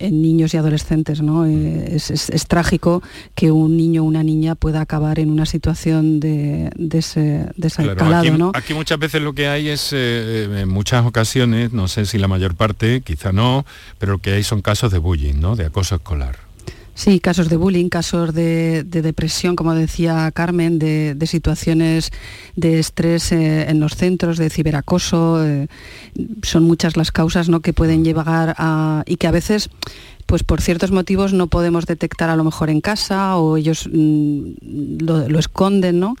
[0.00, 1.22] niños y adolescentes.
[1.22, 1.46] ¿no?
[1.46, 3.02] Eh, es, trágico
[3.34, 8.50] que un niño o una niña pueda acabar en una situación de, ese, de calado.
[8.50, 12.18] Aquí, aquí, muchas veces lo que hay es, eh, en muchas ocasiones, no sé si
[12.18, 13.64] la mayor parte, quizá no,
[13.98, 15.56] pero lo que hay son casos de bullying, ¿no?
[15.56, 16.51] de acoso escolar.
[16.94, 22.10] Sí, casos de bullying, casos de, depresión, como decía Carmen, de, situaciones
[22.54, 25.44] de estrés eh, en los centros, de ciberacoso.
[25.44, 25.68] Eh,
[26.42, 27.60] son muchas las causas ¿no?
[27.60, 29.04] que pueden llevar a...
[29.06, 29.70] y que a veces
[30.26, 35.00] pues por ciertos motivos no podemos detectar a lo mejor en casa o ellos mm,
[35.00, 36.14] lo, lo, esconden, ¿no?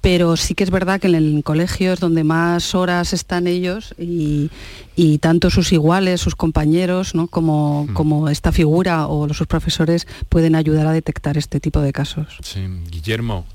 [0.00, 3.94] Pero sí que es verdad que en el colegio es donde más horas están ellos
[3.98, 4.50] y,
[5.20, 7.26] tanto sus iguales, sus compañeros, ¿no?
[7.26, 7.94] como, mm.
[7.94, 12.38] como esta figura o sus profesores pueden ayudar a detectar este tipo de casos.
[12.42, 12.60] Sí.
[12.90, 13.46] Guillermo,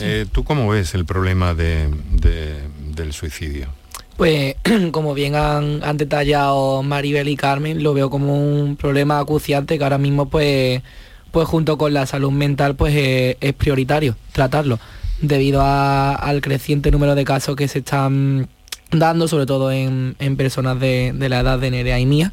[0.00, 3.68] eh, ¿tú cómo ves el problema del suicidio?
[4.16, 4.56] Pues
[4.92, 9.98] como bien han, detallado Maribel y Carmen, lo veo como un problema acuciante que ahora
[9.98, 10.82] mismo pues,
[11.30, 14.78] pues junto con la salud mental pues eh, es prioritario tratarlo
[15.20, 18.48] debido al creciente número de casos que se están
[18.90, 22.32] dando, sobre todo en, personas de, la edad de Nerea y mía.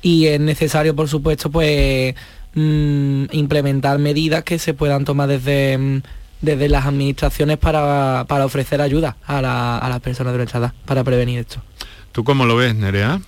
[0.00, 2.14] Y es necesario, por supuesto, pues
[2.54, 6.02] mm, implementar medidas que se puedan tomar desde, mm,
[6.40, 9.40] desde las administraciones para, ofrecer ayuda a,
[9.88, 11.62] las personas de nuestra edad, para prevenir esto.
[12.10, 13.20] ¿Tú cómo lo ves, Nerea?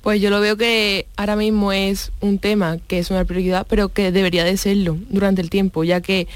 [0.00, 3.88] Pues yo lo veo que ahora mismo es un tema que es una prioridad, pero
[3.88, 6.26] que debería de serlo durante el tiempo, ya que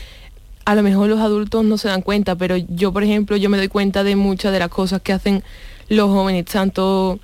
[0.69, 3.57] a lo mejor los adultos no se dan cuenta, pero yo, por ejemplo, yo me
[3.57, 5.43] doy cuenta de muchas de las cosas que hacen
[5.89, 7.19] los jóvenes, tanto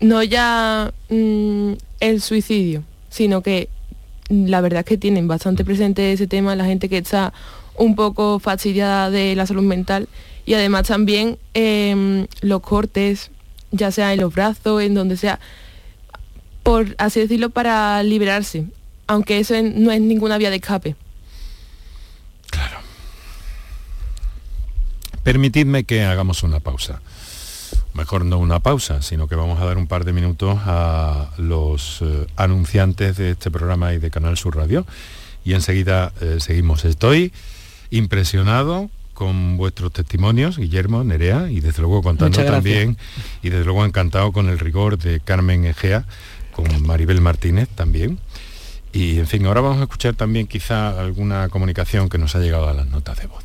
[0.00, 3.68] no ya mm, el suicidio, sino que
[4.30, 7.34] la verdad es que tienen bastante presente ese tema, la gente que está
[7.76, 10.08] un poco fastidiada de la salud mental
[10.46, 13.30] y además también em, los cortes,
[13.70, 15.40] ya sea en los brazos, en donde sea,
[16.62, 18.64] por así decirlo, para liberarse,
[19.08, 20.96] aunque eso no es ninguna vía de escape.
[25.22, 27.00] Permitidme que hagamos una pausa.
[27.94, 32.00] mejor no una pausa, sino que vamos a dar un par de minutos a los
[32.02, 34.86] eh, anunciantes de este programa y de Canal Sur Radio.
[35.44, 36.84] Y enseguida eh, seguimos.
[36.84, 37.32] Estoy
[37.90, 42.96] impresionado con vuestros testimonios, Guillermo, Nerea, y desde luego contando también,
[43.42, 46.04] y desde luego encantado con el rigor de Carmen Egea,
[46.52, 48.18] con Maribel Martínez también.
[48.92, 52.68] Y en fin, ahora vamos a escuchar también quizá alguna comunicación que nos ha llegado
[52.68, 53.44] a las notas de voz.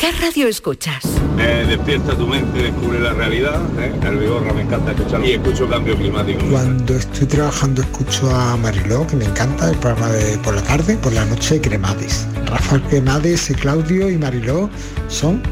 [0.00, 1.04] ¿Qué radio escuchas?
[1.36, 3.60] Despierta tu mente, descubre la realidad.
[3.78, 3.92] ¿eh?
[4.02, 6.40] El Vigorra me encanta escuchar y escucho cambio climático.
[6.50, 10.96] Cuando estoy trabajando escucho a Mariló, que me encanta, el programa de por la tarde,
[10.96, 12.26] por la noche Cremades.
[12.46, 14.70] Rafael Cremades, Claudio y Mariló
[15.08, 15.42] son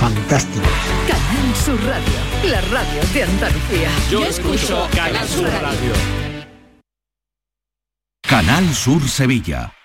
[0.00, 0.70] fantásticos.
[1.06, 3.90] Canal Sur Radio, la radio de Andalucía.
[4.10, 5.92] Yo escucho Canal Sur Radio.
[8.22, 9.75] Canal Sur Sevilla.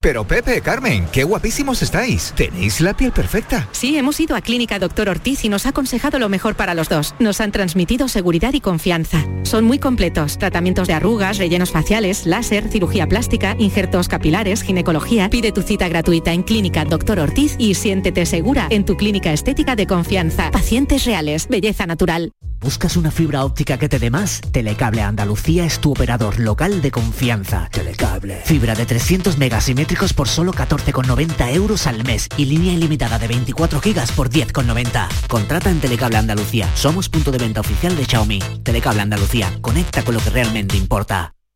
[0.00, 2.32] Pero Pepe, Carmen, qué guapísimos estáis.
[2.36, 3.68] Tenéis la piel perfecta.
[3.72, 6.88] Sí, hemos ido a Clínica Doctor Ortiz y nos ha aconsejado lo mejor para los
[6.88, 7.14] dos.
[7.18, 9.24] Nos han transmitido seguridad y confianza.
[9.42, 10.38] Son muy completos.
[10.38, 15.30] Tratamientos de arrugas, rellenos faciales, láser, cirugía plástica, injertos capilares, ginecología.
[15.30, 19.76] Pide tu cita gratuita en Clínica Doctor Ortiz y siéntete segura en tu clínica estética
[19.76, 20.50] de confianza.
[20.50, 22.32] Pacientes reales, belleza natural.
[22.60, 24.40] ¿Buscas una fibra óptica que te dé más?
[24.50, 27.68] Telecable Andalucía es tu operador local de confianza.
[27.70, 28.40] Telecable.
[28.44, 29.38] Fibra de 300
[30.16, 35.08] por solo 14,90 euros al mes y línea ilimitada de 24 gigas por 10,90.
[35.28, 36.68] Contrata en Telecable Andalucía.
[36.74, 38.40] Somos punto de venta oficial de Xiaomi.
[38.62, 39.52] Telecable Andalucía.
[39.60, 41.35] Conecta con lo que realmente importa.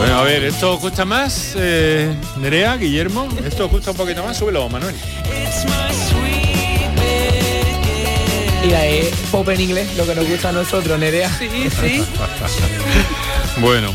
[0.00, 3.28] Bueno, a ver, ¿esto cuesta más, eh, Nerea, Guillermo?
[3.44, 4.38] ¿Esto cuesta un poquito más?
[4.38, 4.94] Súbelo, Manuel.
[8.64, 11.30] Mira, es pop en inglés, lo que nos gusta a nosotros, Nerea.
[11.38, 11.50] Sí,
[11.82, 12.02] sí.
[13.60, 13.92] bueno.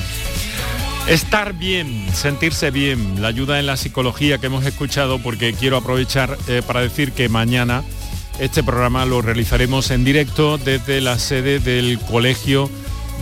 [1.07, 6.37] Estar bien, sentirse bien, la ayuda en la psicología que hemos escuchado, porque quiero aprovechar
[6.47, 7.83] eh, para decir que mañana
[8.39, 12.69] este programa lo realizaremos en directo desde la sede del Colegio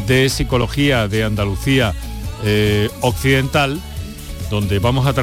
[0.05, 1.93] de Psicología de Andalucía
[2.45, 3.79] eh, Occidental,
[4.49, 5.13] donde vamos a,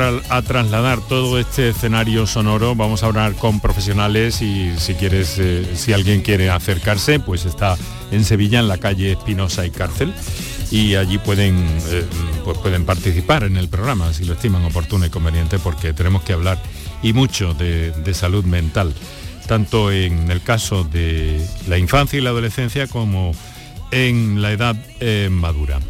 [0.42, 5.92] trasladar todo este escenario sonoro, vamos a hablar con profesionales y si quieres, eh, si
[5.92, 7.76] alguien quiere acercarse, pues está
[8.10, 10.14] en Sevilla, en la calle Espinosa y Cárcel,
[10.70, 11.56] y allí pueden,
[11.90, 12.04] eh,
[12.44, 16.32] pues pueden participar en el programa si lo estiman oportuno y conveniente, porque tenemos que
[16.32, 16.58] hablar
[17.02, 18.94] y mucho de, salud mental,
[19.46, 23.32] tanto en el caso de la infancia y la adolescencia como
[23.90, 24.76] en la edad
[25.30, 25.80] madura.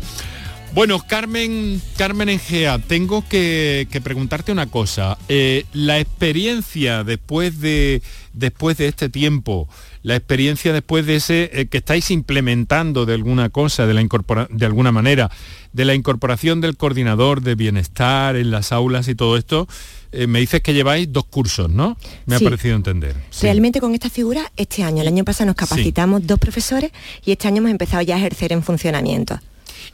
[0.73, 5.19] Bueno, Carmen, Carmen Engea, tengo que, preguntarte una cosa.
[5.29, 8.03] Eh, la experiencia después de,
[8.35, 9.69] después de este tiempo,
[10.05, 14.67] la experiencia después de ese eh, que estáis implementando de alguna cosa, de, la de
[14.67, 15.29] alguna manera,
[15.73, 19.67] de la incorporación del coordinador de bienestar en las aulas y todo esto,
[20.13, 21.97] eh, me dices que lleváis dos cursos, ¿no?
[22.27, 23.17] Me ha parecido entender.
[23.43, 26.93] Realmente con esta figura, este año, el año pasado nos capacitamos dos profesores
[27.25, 29.41] y este año hemos empezado ya a ejercer en funcionamiento.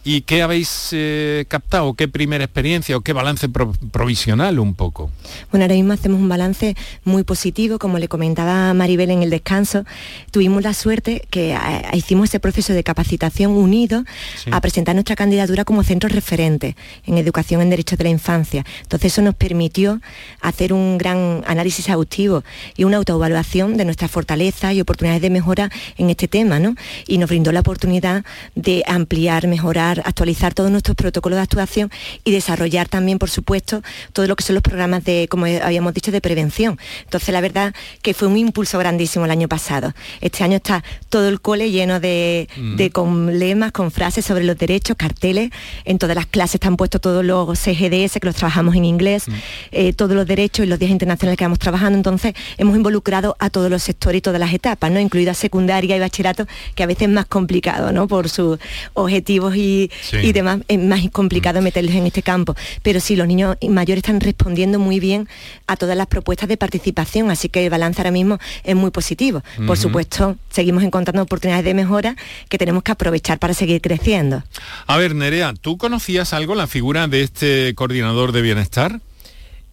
[0.04, 1.94] ¿Y qué habéis eh, captado?
[1.94, 5.10] ¿Qué primera experiencia o qué balance provisional un poco?
[5.50, 9.84] Bueno, ahora mismo hacemos un balance muy positivo, como le comentaba Maribel en el descanso.
[10.30, 11.58] Tuvimos la suerte que eh,
[11.94, 14.04] hicimos ese proceso de capacitación unido
[14.50, 18.64] a presentar nuestra candidatura como centro referente en educación en derechos de la infancia.
[18.82, 20.00] Entonces eso nos permitió
[20.40, 22.44] hacer un gran análisis exhaustivo
[22.76, 26.74] y una autoevaluación de nuestras fortalezas y oportunidades de mejora en este tema, ¿no?
[27.06, 28.24] Y nos brindó la oportunidad
[28.54, 31.90] de ampliar, mejorar actualizar todos nuestros protocolos de actuación
[32.24, 36.10] y desarrollar también, por supuesto, todo lo que son los programas de, como habíamos dicho,
[36.10, 36.78] de prevención.
[37.04, 39.92] Entonces, la verdad que fue un impulso grandísimo el año pasado.
[40.20, 42.48] Este año está todo el cole lleno de,
[42.92, 45.50] con lemas, con frases sobre los derechos, carteles.
[45.84, 49.26] En todas las clases están puestos todos los CGDS, que los trabajamos en inglés,
[49.72, 51.96] eh, todos los derechos y los días internacionales que vamos trabajando.
[51.96, 55.00] Entonces, hemos involucrado a todos los sectores y todas las etapas, ¿no?
[55.00, 58.08] incluida secundaria y bachillerato, que a veces es más complicado, ¿no?
[58.08, 58.58] Por sus
[58.94, 61.64] objetivos y y, demás, es más complicado mm.
[61.64, 62.54] meterles en este campo.
[62.82, 65.28] Pero sí, los niños mayores están respondiendo muy bien
[65.66, 69.42] a todas las propuestas de participación, así que el balance ahora mismo es muy positivo.
[69.66, 72.16] Por supuesto, seguimos encontrando oportunidades de mejora
[72.48, 74.42] que tenemos que aprovechar para seguir creciendo.
[74.86, 79.00] A ver, Nerea, ¿tú conocías algo la figura de este coordinador de bienestar?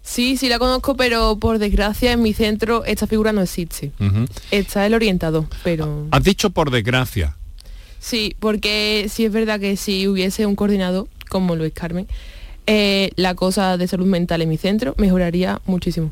[0.03, 3.91] Sí, sí la conozco, pero por desgracia en mi centro esta figura no existe.
[4.51, 6.07] Está el orientado, pero...
[6.11, 7.37] Has dicho por desgracia.
[8.03, 12.05] Sí, porque sí es verdad que si hubiese un coordinador, como Luis Carmen,
[12.67, 16.11] eh, la cosa de salud mental en mi centro mejoraría muchísimo.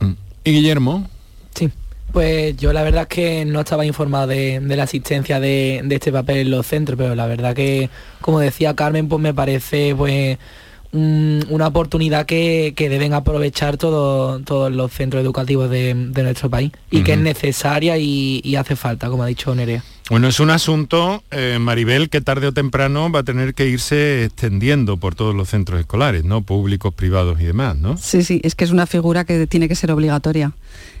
[0.00, 0.12] Mm.
[0.44, 1.08] ¿Y Guillermo?
[1.54, 1.70] Sí,
[2.12, 6.36] pues yo la verdad es que no estaba informado de, la asistencia de, este papel
[6.36, 7.88] en los centros, pero la verdad que,
[8.20, 10.36] como decía Carmen, pues me parece pues
[10.92, 17.18] una oportunidad que, deben aprovechar todos los centros educativos de, nuestro país y que es
[17.18, 19.82] necesaria y, hace falta, como ha dicho Nerea.
[20.10, 24.24] Bueno, es un asunto, eh, Maribel, que tarde o temprano va a tener que irse
[24.24, 26.42] extendiendo por todos los centros escolares, ¿no?
[26.42, 27.96] Públicos, privados y demás, ¿no?
[27.96, 30.52] Sí, sí, es que es una figura que tiene que ser obligatoria.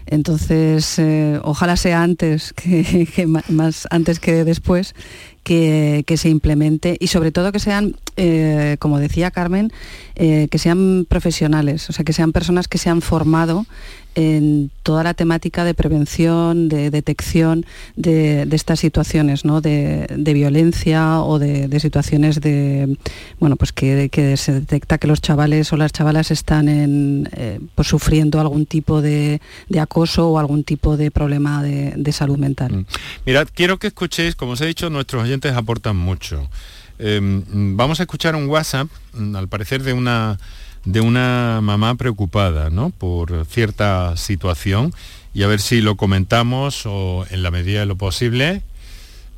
[0.06, 4.94] Entonces, eh, ojalá sea antes que, más antes que después
[5.42, 9.72] que, se implemente y sobre todo que sean, eh, como decía Carmen,
[10.14, 13.66] que sean profesionales, o sea, que sean personas que se han formado
[14.14, 17.64] en toda la temática de prevención, de detección
[17.96, 19.60] de, estas situaciones ¿no?
[19.60, 22.98] de, violencia o de, situaciones de
[23.38, 28.40] bueno pues que, se detecta que los chavales o las chavalas están eh, pues sufriendo
[28.40, 29.40] algún tipo de,
[29.80, 32.72] acoso o algún tipo de problema de, salud mental.
[32.72, 32.86] Mm.
[33.24, 36.50] Mirad, quiero que escuchéis, como os he dicho, nuestros oyentes aportan mucho.
[36.98, 40.38] Em, vamos a escuchar un WhatsApp, mm, al parecer de una
[40.84, 42.68] de una mamá preocupada
[42.98, 44.92] por cierta situación
[45.32, 48.62] y a ver si lo comentamos o en la medida de lo posible.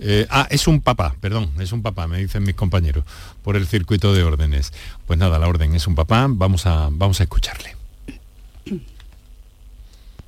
[0.01, 3.05] Eh, ah, es un papá, perdón, es un papá, me dicen mis compañeros,
[3.43, 4.73] por el circuito de órdenes.
[5.07, 7.77] Pues nada, la orden es un papá, vamos a, vamos a escucharle.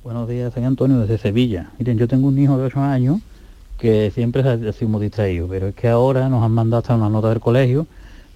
[0.03, 1.71] Buenos días, soy Antonio desde Sevilla.
[1.79, 3.19] Miren, yo tengo un hijo de 8 años
[3.77, 7.09] que siempre ha sido muy distraído, pero es que ahora nos han mandado hasta una
[7.09, 7.87] nota del colegio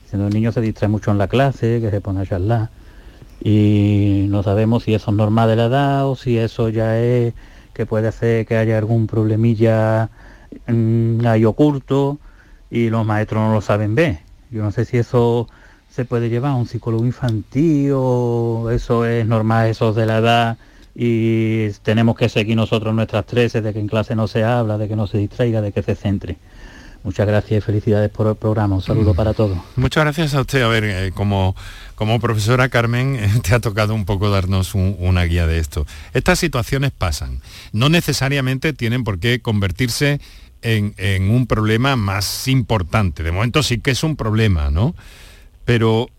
[0.03, 2.69] diciendo el niño se distrae mucho en la clase, que se pone a charlar
[3.43, 7.33] y no sabemos si eso es normal de la edad o si eso ya es
[7.73, 10.09] que puede hacer que haya algún problemilla
[10.67, 12.19] mm, ahí oculto
[12.69, 14.19] y los maestros no lo saben ver.
[14.51, 15.47] Yo no sé si eso
[15.89, 20.57] se puede llevar a un psicólogo infantil o eso es normal, eso de la edad
[20.93, 24.87] y tenemos que seguir nosotros nuestras tres de que en clase no se habla, de
[24.87, 26.37] que no se distraiga, de que se centre.
[27.03, 28.75] Muchas gracias y felicidades por el programa.
[28.75, 29.15] Un saludo mm.
[29.15, 29.57] para todos.
[29.75, 30.61] Muchas gracias a usted.
[30.61, 31.55] A ver, eh, como,
[31.95, 35.87] como profesora Carmen, eh, te ha tocado un poco darnos una guía de esto.
[36.13, 37.41] Estas situaciones pasan.
[37.71, 40.21] No necesariamente tienen por qué convertirse
[40.61, 43.23] en, en un problema más importante.
[43.23, 44.93] De momento sí que es un problema, ¿no?
[45.65, 46.09] Pero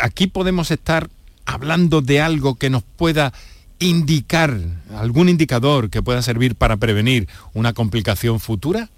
[0.00, 1.10] aquí podemos estar
[1.44, 3.34] hablando de algo que nos pueda
[3.82, 4.56] indicar,
[4.96, 8.88] algún indicador que pueda servir para prevenir una complicación futura?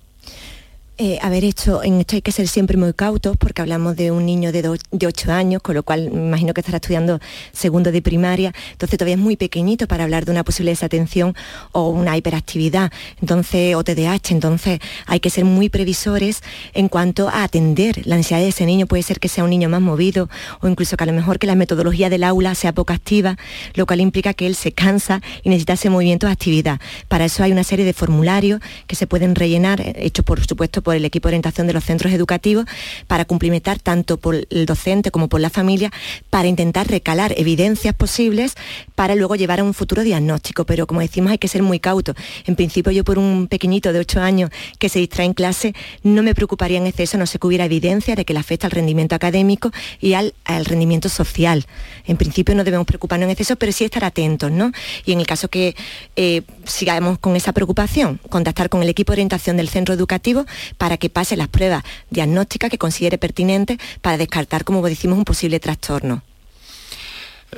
[0.97, 4.13] Eh, a ver, esto, en esto hay que ser siempre muy cautos porque hablamos de
[4.13, 7.19] un niño de, de 8 años, con lo cual me imagino que estará estudiando
[7.53, 11.35] segundo de primaria, entonces todavía es muy pequeñito para hablar de una posible desatención
[11.73, 16.43] o una hiperactividad, entonces, o TDAH, entonces hay que ser muy previsores
[16.75, 19.69] en cuanto a atender la necesidad de ese niño, puede ser que sea un niño
[19.69, 20.31] más movido
[20.61, 23.37] o incluso que a lo mejor que la metodología del aula sea poco activa,
[23.75, 26.79] lo cual implica que él se cansa y necesita ese movimiento de actividad.
[27.09, 30.84] Para eso hay una serie de formularios que se pueden rellenar, eh, hechos por supuesto
[30.85, 32.67] por el equipo de orientación de los centros educativos
[33.09, 35.91] para cumplimentar tanto por el docente como por la familia
[36.31, 38.55] para intentar recalar evidencias posibles
[38.95, 40.65] para luego llevar a un futuro diagnóstico.
[40.65, 42.15] Pero como decimos hay que ser muy cauto.
[42.47, 46.23] En principio yo por un pequeñito de 8 años que se distrae en clase no
[46.23, 49.15] me preocuparía en exceso, no sé que hubiera evidencia de que le afecta al rendimiento
[49.15, 51.67] académico y al, rendimiento social.
[52.07, 54.73] En principio no debemos preocuparnos en exceso, pero sí estar atentos, ¿no?
[55.05, 55.75] Y en el caso que
[56.17, 60.45] eh, sigamos con esa preocupación, contactar con el equipo de orientación del centro educativo
[60.79, 65.61] para que pase las pruebas diagnósticas que considere pertinentes para descartar, como decimos, un posible
[65.61, 66.23] trastorno.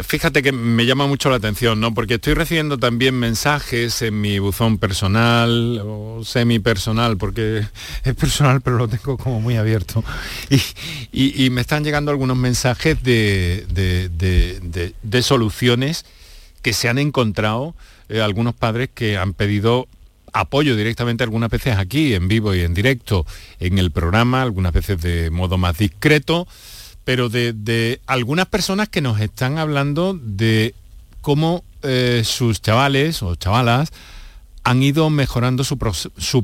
[0.03, 1.95] Fíjate que me llama mucho la atención, ¿no?
[1.95, 7.65] Porque estoy recibiendo también mensajes en mi buzón personal o semi personal, porque
[8.05, 10.05] es personal pero lo tengo como muy abierto.
[11.13, 13.65] Y, me están llegando algunos mensajes de,
[15.03, 16.05] de, soluciones
[16.61, 17.75] que se han encontrado
[18.09, 19.89] eh, algunos padres que han pedido
[20.41, 23.27] apoyo directamente algunas veces aquí, en vivo y en directo,
[23.59, 26.47] en el programa, algunas veces de modo más discreto,
[27.05, 30.75] pero de, algunas personas que nos están hablando de
[31.23, 33.93] cómo eh, sus chavales o chavalas
[34.63, 35.79] han ido mejorando su,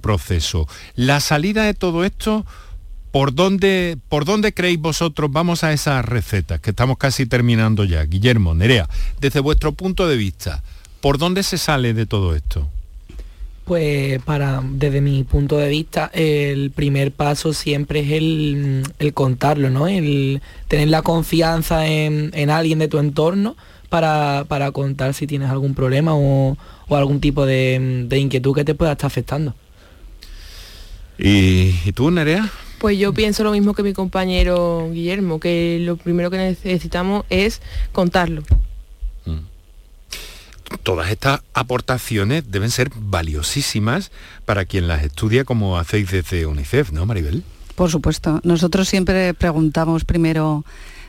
[0.00, 0.68] proceso.
[0.94, 2.46] La salida de todo esto,
[3.10, 5.30] ¿por dónde, ¿por dónde creéis vosotros?
[5.32, 8.04] Vamos a esas recetas, que estamos casi terminando ya.
[8.04, 8.88] Guillermo, Nerea,
[9.20, 10.62] desde vuestro punto de vista,
[11.00, 12.70] ¿por dónde se sale de todo esto?
[13.64, 19.86] Pues para, desde mi punto de vista, el primer paso siempre es el, contarlo, ¿no?
[19.86, 23.56] El tener la confianza en, alguien de tu entorno
[23.88, 26.56] para, contar si tienes algún problema o,
[26.90, 29.54] algún tipo de, inquietud que te pueda estar afectando.
[31.18, 32.50] ¿Y, ¿Y tú, Nerea?
[32.78, 37.62] Pues yo pienso lo mismo que mi compañero Guillermo, que lo primero que necesitamos es
[37.92, 38.42] contarlo
[40.78, 44.10] todas estas aportaciones deben ser valiosísimas
[44.44, 47.44] para quien las estudia como hacéis desde UNICEF, ¿no, Maribel?
[47.74, 48.40] Por supuesto.
[48.44, 50.64] Nosotros siempre preguntamos primero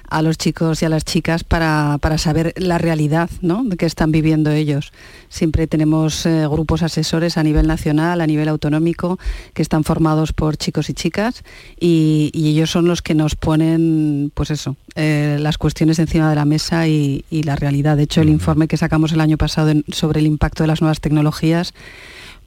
[0.10, 3.68] a los chicos y a las chicas para, saber la realidad ¿no?
[3.78, 4.91] que están viviendo ellos.
[5.30, 9.20] Siempre tenemos eh, grupos asesores a nivel nacional, a nivel autonómico,
[9.54, 11.43] que están formados por chicos y chicas
[11.80, 16.45] y, ellos son los que nos ponen, pues eso, eh, las cuestiones encima de la
[16.45, 17.97] mesa y, la realidad.
[17.97, 21.01] De hecho, el informe que sacamos el año pasado sobre el impacto de las nuevas
[21.01, 21.74] tecnologías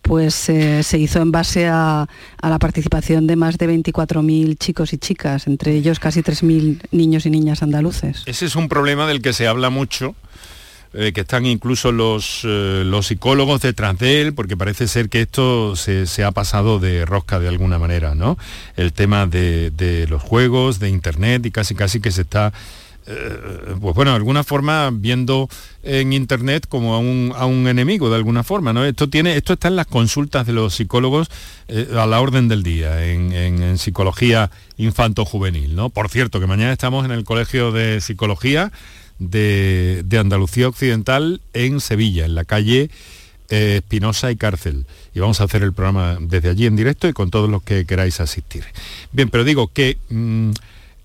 [0.06, 2.06] pues eh, se hizo en base a,
[2.40, 7.30] la participación de más de 24.000 chicos y chicas, entre ellos casi 3.000 niños y
[7.30, 8.22] niñas andaluces.
[8.26, 10.14] Ese es un problema del que se habla mucho,
[10.94, 15.22] eh, que están incluso los, eh, los psicólogos detrás de él, porque parece ser que
[15.22, 18.38] esto se, ha pasado de rosca de alguna manera, ¿no?
[18.76, 22.52] El tema de, de los juegos, de internet y casi casi que se está
[23.08, 25.48] eh, pues bueno, de alguna forma viendo
[25.84, 28.72] en internet como a un, enemigo de alguna forma.
[28.72, 28.84] ¿no?
[28.84, 31.28] Esto, tiene, esto está en las consultas de los psicólogos
[31.68, 35.76] eh, a la orden del día, en, psicología infanto-juvenil.
[35.76, 35.90] ¿no?
[35.90, 38.72] Por cierto, que mañana estamos en el Colegio de Psicología
[39.18, 42.90] de, Andalucía Occidental en Sevilla, en la calle
[43.50, 44.86] eh, Espinosa y Cárcel.
[45.14, 47.86] Y vamos a hacer el programa desde allí en directo y con todos los que
[47.86, 48.64] queráis asistir.
[49.12, 49.98] Bien, pero digo que...
[50.10, 50.50] Mm,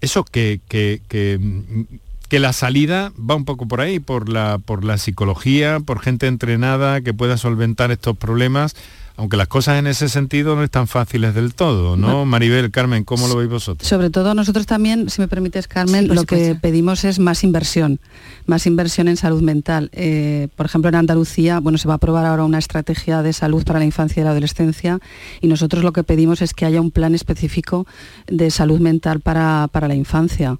[0.01, 4.97] eso que, que, que, la salida va un poco por ahí, por la, por la
[4.97, 8.75] psicología, por gente entrenada que pueda solventar estos problemas
[9.21, 12.25] aunque las cosas en ese sentido no están fáciles del todo, ¿no?
[12.25, 13.87] Maribel, Carmen, ¿cómo lo veis vosotros?
[13.87, 17.99] Sobre todo nosotros también, si me permites, Carmen, lo que pedimos es más inversión,
[18.47, 19.91] más inversión en salud mental.
[19.93, 23.63] Eh, por ejemplo, en Andalucía, bueno, se va a aprobar ahora una estrategia de salud
[23.63, 24.97] para la infancia y la adolescencia
[25.39, 27.85] y nosotros lo que pedimos es que haya un plan específico
[28.25, 30.57] de salud mental para, la infancia.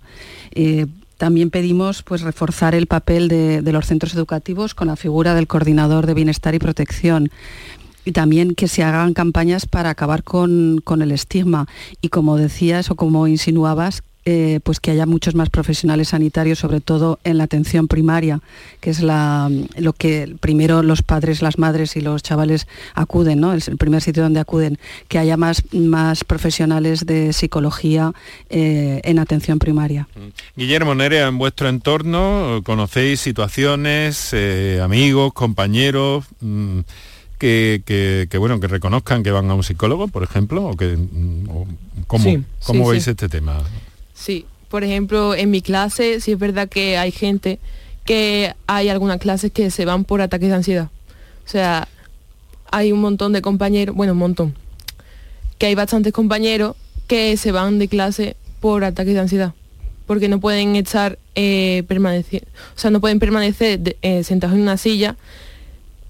[0.51, 0.86] Eh,
[1.18, 5.47] también pedimos pues, reforzar el papel de, de, los centros educativos con la figura del
[5.47, 7.30] coordinador de bienestar y protección
[8.05, 11.67] y también que se hagan campañas para acabar con, el estigma
[12.01, 16.79] y como decías o como insinuabas, eh, pues que haya muchos más profesionales sanitarios, sobre
[16.79, 18.39] todo en la atención primaria,
[18.79, 23.53] que es la, lo que primero los padres, las madres y los chavales acuden, ¿no?
[23.53, 24.77] Es el primer sitio donde acuden,
[25.07, 28.13] que haya más, más profesionales de psicología
[28.51, 30.07] eh, en atención primaria.
[30.13, 30.59] Mm.
[30.59, 36.25] Guillermo Nerea, en vuestro entorno conocéis situaciones, eh, amigos, compañeros.
[36.41, 36.81] Mm,
[37.41, 41.47] que, bueno que reconozcan que van a un psicólogo, por ejemplo, o que mm,
[42.07, 43.57] cómo, veis este tema.
[44.13, 47.59] Sí, por ejemplo, en mi clase sí es verdad que hay gente
[48.05, 50.89] que hay algunas clases que se van por ataques de ansiedad.
[51.45, 51.87] O sea,
[52.71, 54.55] hay un montón de compañeros, bueno, un montón,
[55.57, 56.75] que hay bastantes compañeros
[57.07, 59.53] que se van de clase por ataques de ansiedad,
[60.05, 64.77] porque no pueden estar eh, permanecer, o sea, no pueden permanecer eh, sentados en una
[64.77, 65.17] silla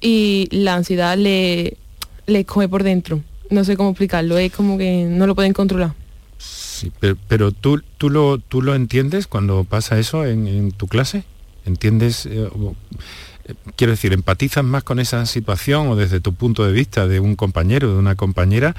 [0.02, 1.78] y la ansiedad le,
[2.26, 3.22] le come por dentro.
[3.50, 5.94] No sé cómo explicarlo, es como que no lo pueden controlar.
[6.38, 6.92] Sí,
[7.28, 11.24] pero, tú, tú, lo, tú lo entiendes cuando pasa eso en, tu clase?
[11.66, 12.26] ¿Entiendes?
[12.26, 12.50] Eh,
[13.46, 17.20] eh, quiero decir, ¿empatizas más con esa situación o desde tu punto de vista de
[17.20, 18.76] un compañero, de una compañera,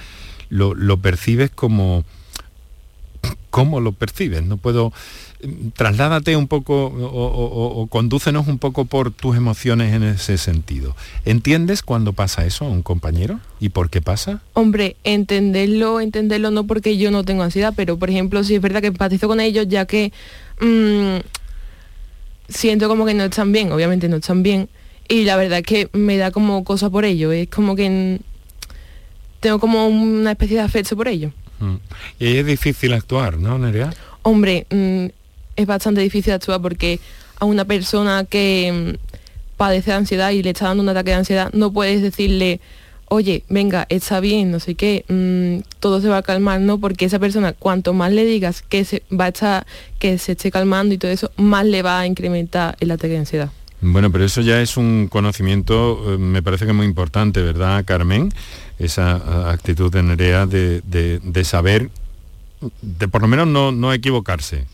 [0.49, 2.05] lo, lo percibes como...
[3.51, 4.43] ¿Cómo lo percibes?
[4.43, 4.93] No puedo
[5.75, 10.97] trasládate un poco o, condúcenos un poco por tus emociones en ese sentido.
[11.25, 14.41] ¿Entiendes cuando pasa eso a un compañero y por qué pasa?
[14.53, 18.81] Hombre, entenderlo, entenderlo no porque yo no tengo ansiedad, pero por ejemplo, si es verdad
[18.81, 20.13] que empatizo con ellos ya que
[20.61, 21.19] mm,
[22.49, 24.69] siento como que no están bien, obviamente no están bien,
[25.09, 28.21] y la verdad es que me da como cosa por ello, es como que
[29.41, 31.33] tengo como una especie de afecto por ello.
[31.59, 31.77] Mm.
[32.21, 33.93] Y es difícil actuar, ¿no, Nerea?
[34.23, 35.07] Hombre, mm,
[35.63, 37.01] es bastante difícil actuar porque
[37.39, 41.17] a una persona que mm, padece de ansiedad y le está dando un ataque de
[41.17, 42.61] ansiedad, no puedes decirle,
[43.09, 46.79] oye, venga, está bien, no sé qué, mm, todo se va a calmar, ¿no?
[46.79, 49.67] Porque esa persona, cuanto más le digas que se va a estar,
[49.99, 53.19] que se esté calmando y todo eso, más le va a incrementar el ataque de
[53.19, 53.51] ansiedad.
[53.81, 58.33] Bueno, pero eso ya es un conocimiento, eh, me parece que muy importante, ¿verdad, Carmen?
[58.79, 61.91] Esa eh, actitud de Nerea de, de saber,
[62.81, 64.67] de por lo menos no, no equivocarse.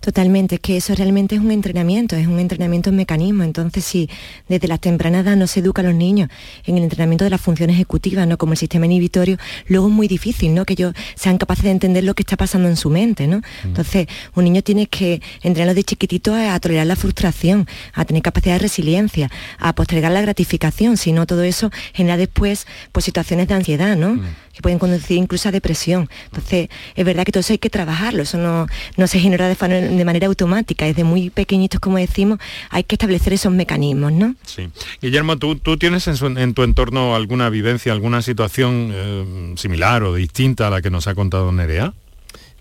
[0.00, 3.42] Totalmente, es que eso realmente es un entrenamiento, es un entrenamiento en mecanismo.
[3.42, 4.08] Entonces, si
[4.48, 6.30] desde las tempranas edad no se educa a los niños
[6.64, 8.38] en el entrenamiento de las funciones ejecutivas, ¿no?
[8.38, 9.36] como el sistema inhibitorio,
[9.68, 10.64] luego es muy difícil ¿no?
[10.64, 13.26] que ellos sean capaces de entender lo que está pasando en su mente.
[13.26, 13.38] ¿no?
[13.38, 13.42] Mm.
[13.64, 18.54] Entonces, un niño tiene que entrenarlo de chiquitito a, tolerar la frustración, a tener capacidad
[18.54, 23.54] de resiliencia, a postergar la gratificación, si no todo eso genera después pues, situaciones de
[23.54, 24.14] ansiedad, ¿no?
[24.14, 24.22] Mm
[24.52, 26.08] que pueden conducir incluso a depresión.
[26.26, 29.54] Entonces, es verdad que todo eso hay que trabajarlo, eso no, no se genera de,
[30.04, 32.38] manera automática, desde muy pequeñitos, como decimos,
[32.70, 34.34] hay que establecer esos mecanismos, ¿no?
[34.44, 34.68] Sí.
[35.00, 40.68] Guillermo, ¿tú, tú tienes en, tu entorno alguna vivencia, alguna situación eh, similar o distinta
[40.68, 41.92] a la que nos ha contado Nerea?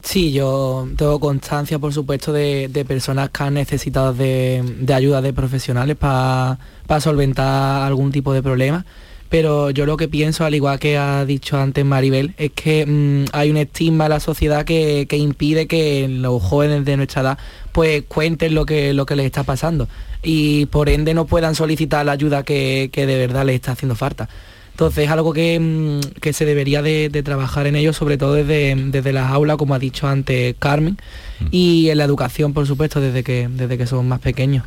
[0.02, 4.64] Sí, yo tengo constancia, por supuesto, de, personas que han necesitado de,
[4.94, 6.58] ayuda de profesionales para
[7.00, 8.86] solventar algún tipo de problema
[9.30, 13.26] pero yo lo que pienso, al igual que ha dicho antes Maribel, es que mm,
[13.32, 17.38] hay un estigma en la sociedad que, impide que los jóvenes de nuestra edad
[17.72, 19.88] pues cuenten lo que, lo que les está pasando
[20.24, 24.28] y por ende no puedan solicitar la ayuda que, de verdad les está haciendo falta.
[24.72, 29.14] Entonces es algo que, mm, se debería de, trabajar en ello, sobre todo desde, desde
[29.14, 30.98] las aulas, como ha dicho antes Carmen,
[31.40, 31.48] mm.
[31.52, 34.66] y en la educación, por supuesto, desde que, desde que son más pequeños.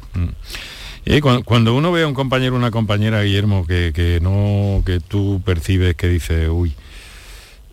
[1.05, 5.97] Y cuando, uno ve a un compañero una compañera, Guillermo, que, no, que tú percibes
[5.97, 6.75] que dice, uy,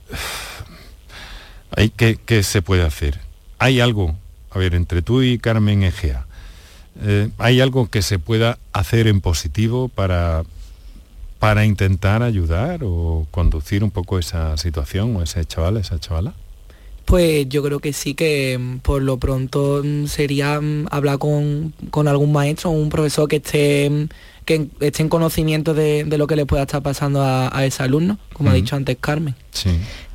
[1.75, 3.19] hay que, ¿qué se puede hacer?
[3.59, 4.15] Hay algo,
[4.49, 6.25] a ver, entre tú y Carmen Egea,
[7.01, 10.43] eh, ¿hay algo que se pueda hacer en positivo para,
[11.37, 16.33] para intentar ayudar o conducir un poco esa situación o ese chaval, esa chavala?
[17.09, 21.73] Pues yo creo que sí, que mm, por lo pronto mm, sería mm, hablar con,
[22.07, 23.89] algún maestro o un profesor que esté,
[24.49, 28.49] que esté en conocimiento de, lo que le pueda estar pasando a, ese alumno, como
[28.49, 29.35] ha dicho antes Carmen.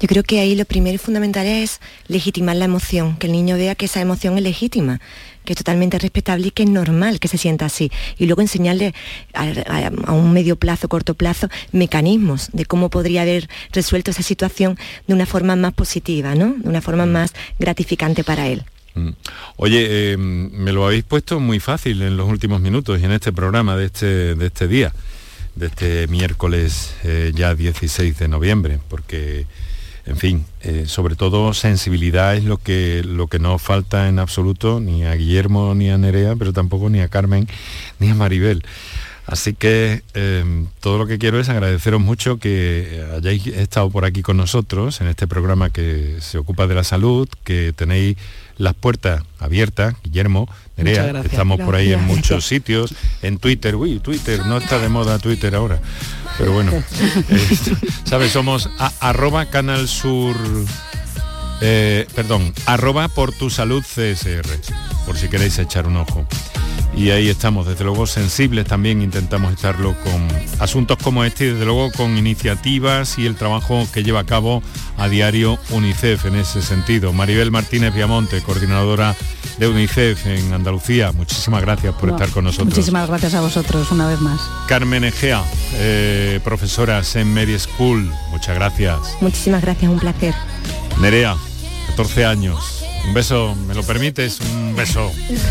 [0.01, 3.57] Yo creo que ahí lo primero y fundamental es legitimar la emoción, que el niño
[3.57, 5.01] vea que esa emoción es legítima
[5.45, 7.93] que es totalmente respetable y que es normal que se sienta así.
[8.19, 8.95] Y luego enseñarle
[9.35, 15.13] a, un medio plazo, corto plazo, mecanismos de cómo podría haber resuelto esa situación de
[15.13, 16.55] una forma más positiva, ¿no?
[16.57, 18.65] De una forma más gratificante para él.
[18.95, 19.11] Mm.
[19.57, 23.33] Oye, eh, me lo habéis puesto muy fácil en los últimos minutos y en este
[23.33, 24.93] programa de este, de este día,
[25.57, 29.47] de este miércoles eh, ya 16 de noviembre, porque
[30.07, 34.79] en fin, eh, sobre todo sensibilidad es lo que, lo que no falta en absoluto
[34.79, 37.49] ni a Guillermo ni a Nerea, pero tampoco ni a Carmen
[37.99, 38.63] ni a Maribel.
[39.27, 44.21] Así que em, todo lo que quiero es agradeceros mucho que hayáis estado por aquí
[44.21, 48.19] con nosotros en este programa que se ocupa de la salud, que tenéis
[48.59, 54.45] las puertas abiertas, Guillermo, Nerea, estamos por ahí en muchos sitios, en Twitter, uy, Twitter,
[54.47, 55.81] no está de moda Twitter ahora,
[56.39, 56.73] pero bueno,
[57.31, 57.49] eh,
[58.05, 58.31] ¿sabes?
[58.31, 58.69] Somos
[59.01, 60.37] arroba Canal Sur,
[61.63, 64.47] eh, perdón, arroba por tu salud CSR,
[65.07, 66.27] por si queréis echar un ojo
[66.97, 70.29] y ahí estamos, desde luego sensibles también intentamos estarlo con
[70.61, 74.63] asuntos como este y desde luego con iniciativas y el trabajo que lleva a cabo
[74.97, 77.13] a diario UNICEF en ese sentido.
[77.13, 79.17] Maribel Martínez Viamonte, coordinadora
[79.59, 82.69] de UNICEF en Andalucía, muchísimas gracias por estar con nosotros.
[82.69, 84.41] Muchísimas gracias a vosotros una vez más.
[84.69, 85.43] Carmen Egea,
[85.75, 88.99] eh, profesora en Mary School, muchas gracias.
[89.21, 90.35] Muchísimas gracias, un placer.
[91.01, 91.37] Nerea,
[91.89, 92.74] 14 años
[93.07, 94.41] un beso, ¿me lo permites?
[94.41, 95.11] Un beso.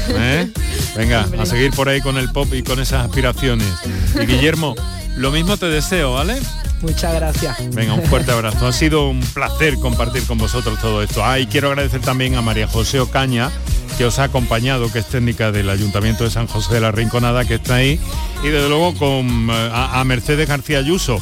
[0.09, 0.49] ¿eh?
[0.95, 3.67] Venga, a seguir por ahí con el pop y con esas aspiraciones.
[4.15, 4.75] Y Guillermo,
[5.17, 6.39] lo mismo te deseo, ¿vale?
[6.81, 7.73] Muchas gracias.
[7.73, 8.67] Venga, un fuerte abrazo.
[8.67, 11.23] Ha sido un placer compartir con vosotros todo esto.
[11.23, 13.49] Ah, y quiero agradecer también a María José Ocaña,
[13.97, 17.45] que os ha acompañado, que es técnica del Ayuntamiento de San José de la Rinconada,
[17.45, 17.99] que está ahí.
[18.43, 21.21] Y desde luego con, eh, a Mercedes García Ayuso,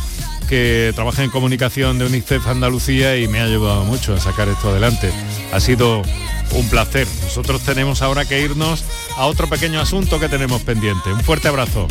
[0.51, 4.69] que trabaja en comunicación de UNICEF Andalucía y me ha ayudado mucho a sacar esto
[4.69, 5.09] adelante.
[5.53, 6.01] Ha sido
[6.51, 7.07] un placer.
[7.23, 8.83] Nosotros tenemos ahora que irnos
[9.15, 11.13] a otro pequeño asunto que tenemos pendiente.
[11.13, 11.87] Un fuerte abrazo.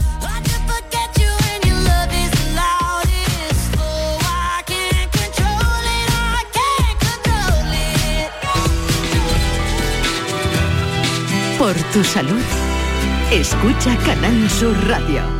[11.59, 12.43] Por tu salud,
[13.33, 15.40] escucha Canal Sur Radio.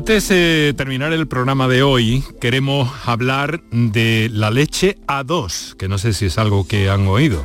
[0.00, 5.98] Antes de terminar el programa de hoy, queremos hablar de la leche A2, que no
[5.98, 7.44] sé si es algo que han oído.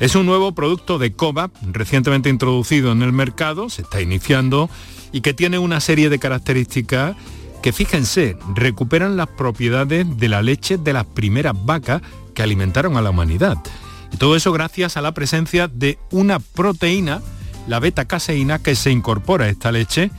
[0.00, 4.68] Es un nuevo producto de COVAP, recientemente introducido en el mercado, se está iniciando,
[5.12, 7.14] y que tiene una serie de características
[7.62, 12.02] que, fíjense, recuperan las propiedades de la leche de las primeras vacas
[12.34, 13.56] que alimentaron a la humanidad.
[14.12, 17.22] Y todo eso gracias a la presencia de una proteína,
[17.68, 20.10] la beta-caseína, que se incorpora a esta leche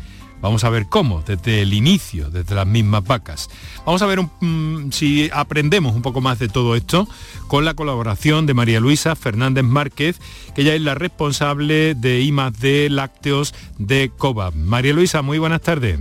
[0.46, 3.50] Vamos a ver cómo, desde el inicio, desde las mismas vacas.
[3.84, 7.08] Vamos a ver mm, si aprendemos un poco más de todo esto
[7.48, 10.20] con la colaboración de María Luisa Fernández Márquez,
[10.54, 14.52] que ella es la responsable de I+D Lácteos de COBA.
[14.52, 15.98] María Luisa, muy buenas tardes.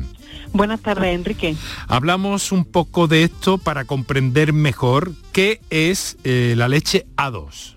[0.53, 1.57] Buenas tardes, Enrique.
[1.89, 7.77] Hablamos un poco de esto para comprender mejor qué es eh, la leche A2.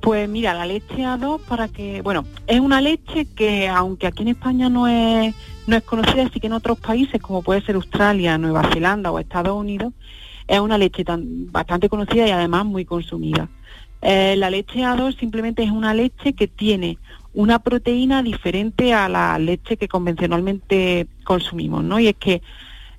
[0.00, 4.28] Pues mira, la leche A2 para que, bueno, es una leche que aunque aquí en
[4.28, 5.34] España no es
[5.66, 9.18] no es conocida, así que en otros países, como puede ser Australia, Nueva Zelanda o
[9.18, 9.92] Estados Unidos,
[10.46, 13.48] es una leche tan, bastante conocida y además muy consumida.
[14.02, 16.98] Eh, la leche A2 simplemente es una leche que tiene
[17.32, 21.98] una proteína diferente a la leche que convencionalmente consumimos, ¿no?
[21.98, 22.42] Y es que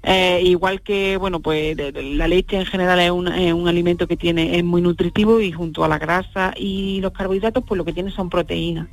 [0.07, 4.57] eh, igual que, bueno, pues la leche en general es un, un, alimento que tiene,
[4.57, 8.11] es muy nutritivo y junto a la grasa y los carbohidratos, pues lo que tiene
[8.11, 8.88] son proteínas.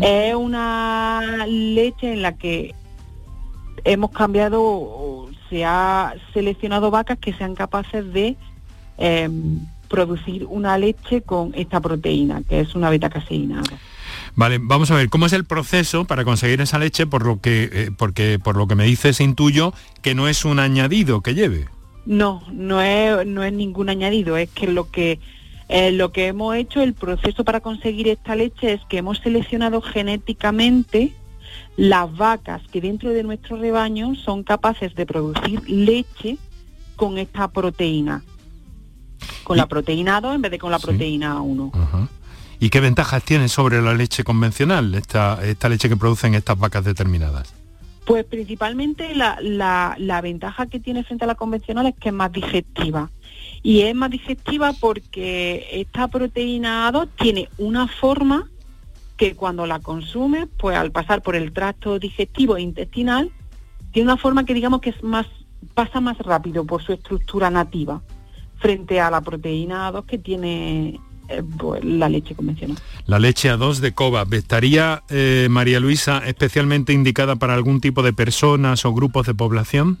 [0.00, 2.74] Es una leche en la que
[3.86, 8.36] hemos cambiado se ha seleccionado vacas que sean capaces de
[8.98, 13.62] em, producir una leche con esta proteína, que es una beta caseína.
[14.34, 17.06] Vale, vamos a ver, ¿cómo es el proceso para conseguir esa leche?
[17.06, 19.72] Por lo que, eh, porque por lo que me dices intuyo
[20.02, 21.66] que no es un añadido que lleve.
[22.04, 25.20] No, no es, no es ningún añadido, es que lo que
[25.68, 29.80] eh, lo que hemos hecho, el proceso para conseguir esta leche es que hemos seleccionado
[29.80, 31.12] genéticamente
[31.76, 36.38] las vacas que dentro de nuestro rebaño son capaces de producir leche
[36.96, 38.22] con esta proteína,
[39.44, 41.72] con la proteína 2 en vez de con la proteína 1.
[42.58, 46.84] ¿Y qué ventajas tiene sobre la leche convencional, esta, esta leche que producen estas vacas
[46.84, 47.52] determinadas?
[48.06, 52.14] Pues principalmente la, la, la, ventaja que tiene frente a la convencional es que es
[52.14, 53.10] más digestiva.
[53.62, 58.48] Y es más digestiva porque esta proteína A2 tiene una forma
[59.16, 63.30] que cuando la consume, pues al pasar por el tracto digestivo e intestinal,
[63.92, 65.26] tiene una forma que digamos que es más,
[65.74, 68.02] pasa más rápido por su estructura nativa
[68.58, 72.76] frente a la proteína A2 que tiene eh, pues, la leche convencional.
[73.06, 78.12] La leche A2 de coba, ¿estaría, eh, María Luisa, especialmente indicada para algún tipo de
[78.12, 79.98] personas o grupos de población?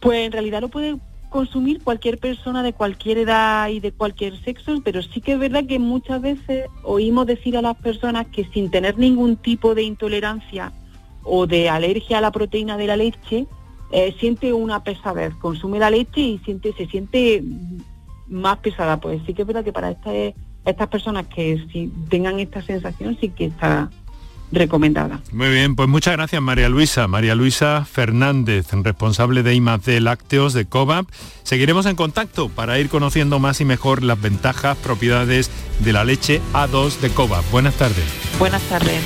[0.00, 0.96] Pues en realidad lo puede
[1.32, 5.64] consumir cualquier persona de cualquier edad y de cualquier sexo, pero sí que es verdad
[5.66, 10.72] que muchas veces oímos decir a las personas que sin tener ningún tipo de intolerancia
[11.24, 13.46] o de alergia a la proteína de la leche,
[13.90, 17.42] eh, siente una pesadez, consume la leche y siente, se siente
[18.28, 19.00] más pesada.
[19.00, 23.16] Pues sí que es verdad que para este, estas personas que si tengan esta sensación
[23.20, 23.90] sí que está
[24.52, 25.20] recomendada.
[25.32, 27.08] Muy bien, pues muchas gracias María Luisa.
[27.08, 31.08] María Luisa Fernández, responsable de I+D Lácteos de COVAP.
[31.42, 35.50] Seguiremos en contacto para ir conociendo más y mejor las ventajas, propiedades
[35.80, 37.50] de la leche A2 de COVAP.
[37.50, 38.04] Buenas tardes.
[38.38, 39.02] Buenas tardes.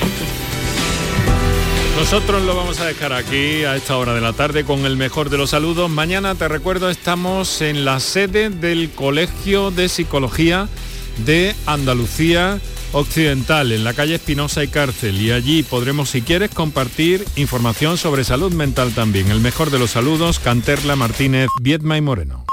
[1.97, 5.31] Nosotros lo vamos a dejar aquí a esta hora de la tarde con el mejor
[5.31, 5.89] de los saludos.
[5.89, 10.69] Mañana, te recuerdo, estamos en la sede del Colegio de Psicología
[11.25, 12.61] de Andalucía
[12.93, 15.21] Occidental, en la calle Espinosa y Cárcel.
[15.21, 19.31] Y allí podremos, si quieres, compartir información sobre salud mental también.
[19.31, 22.45] El mejor de los saludos, Canterla Martínez, Viedma y Moreno.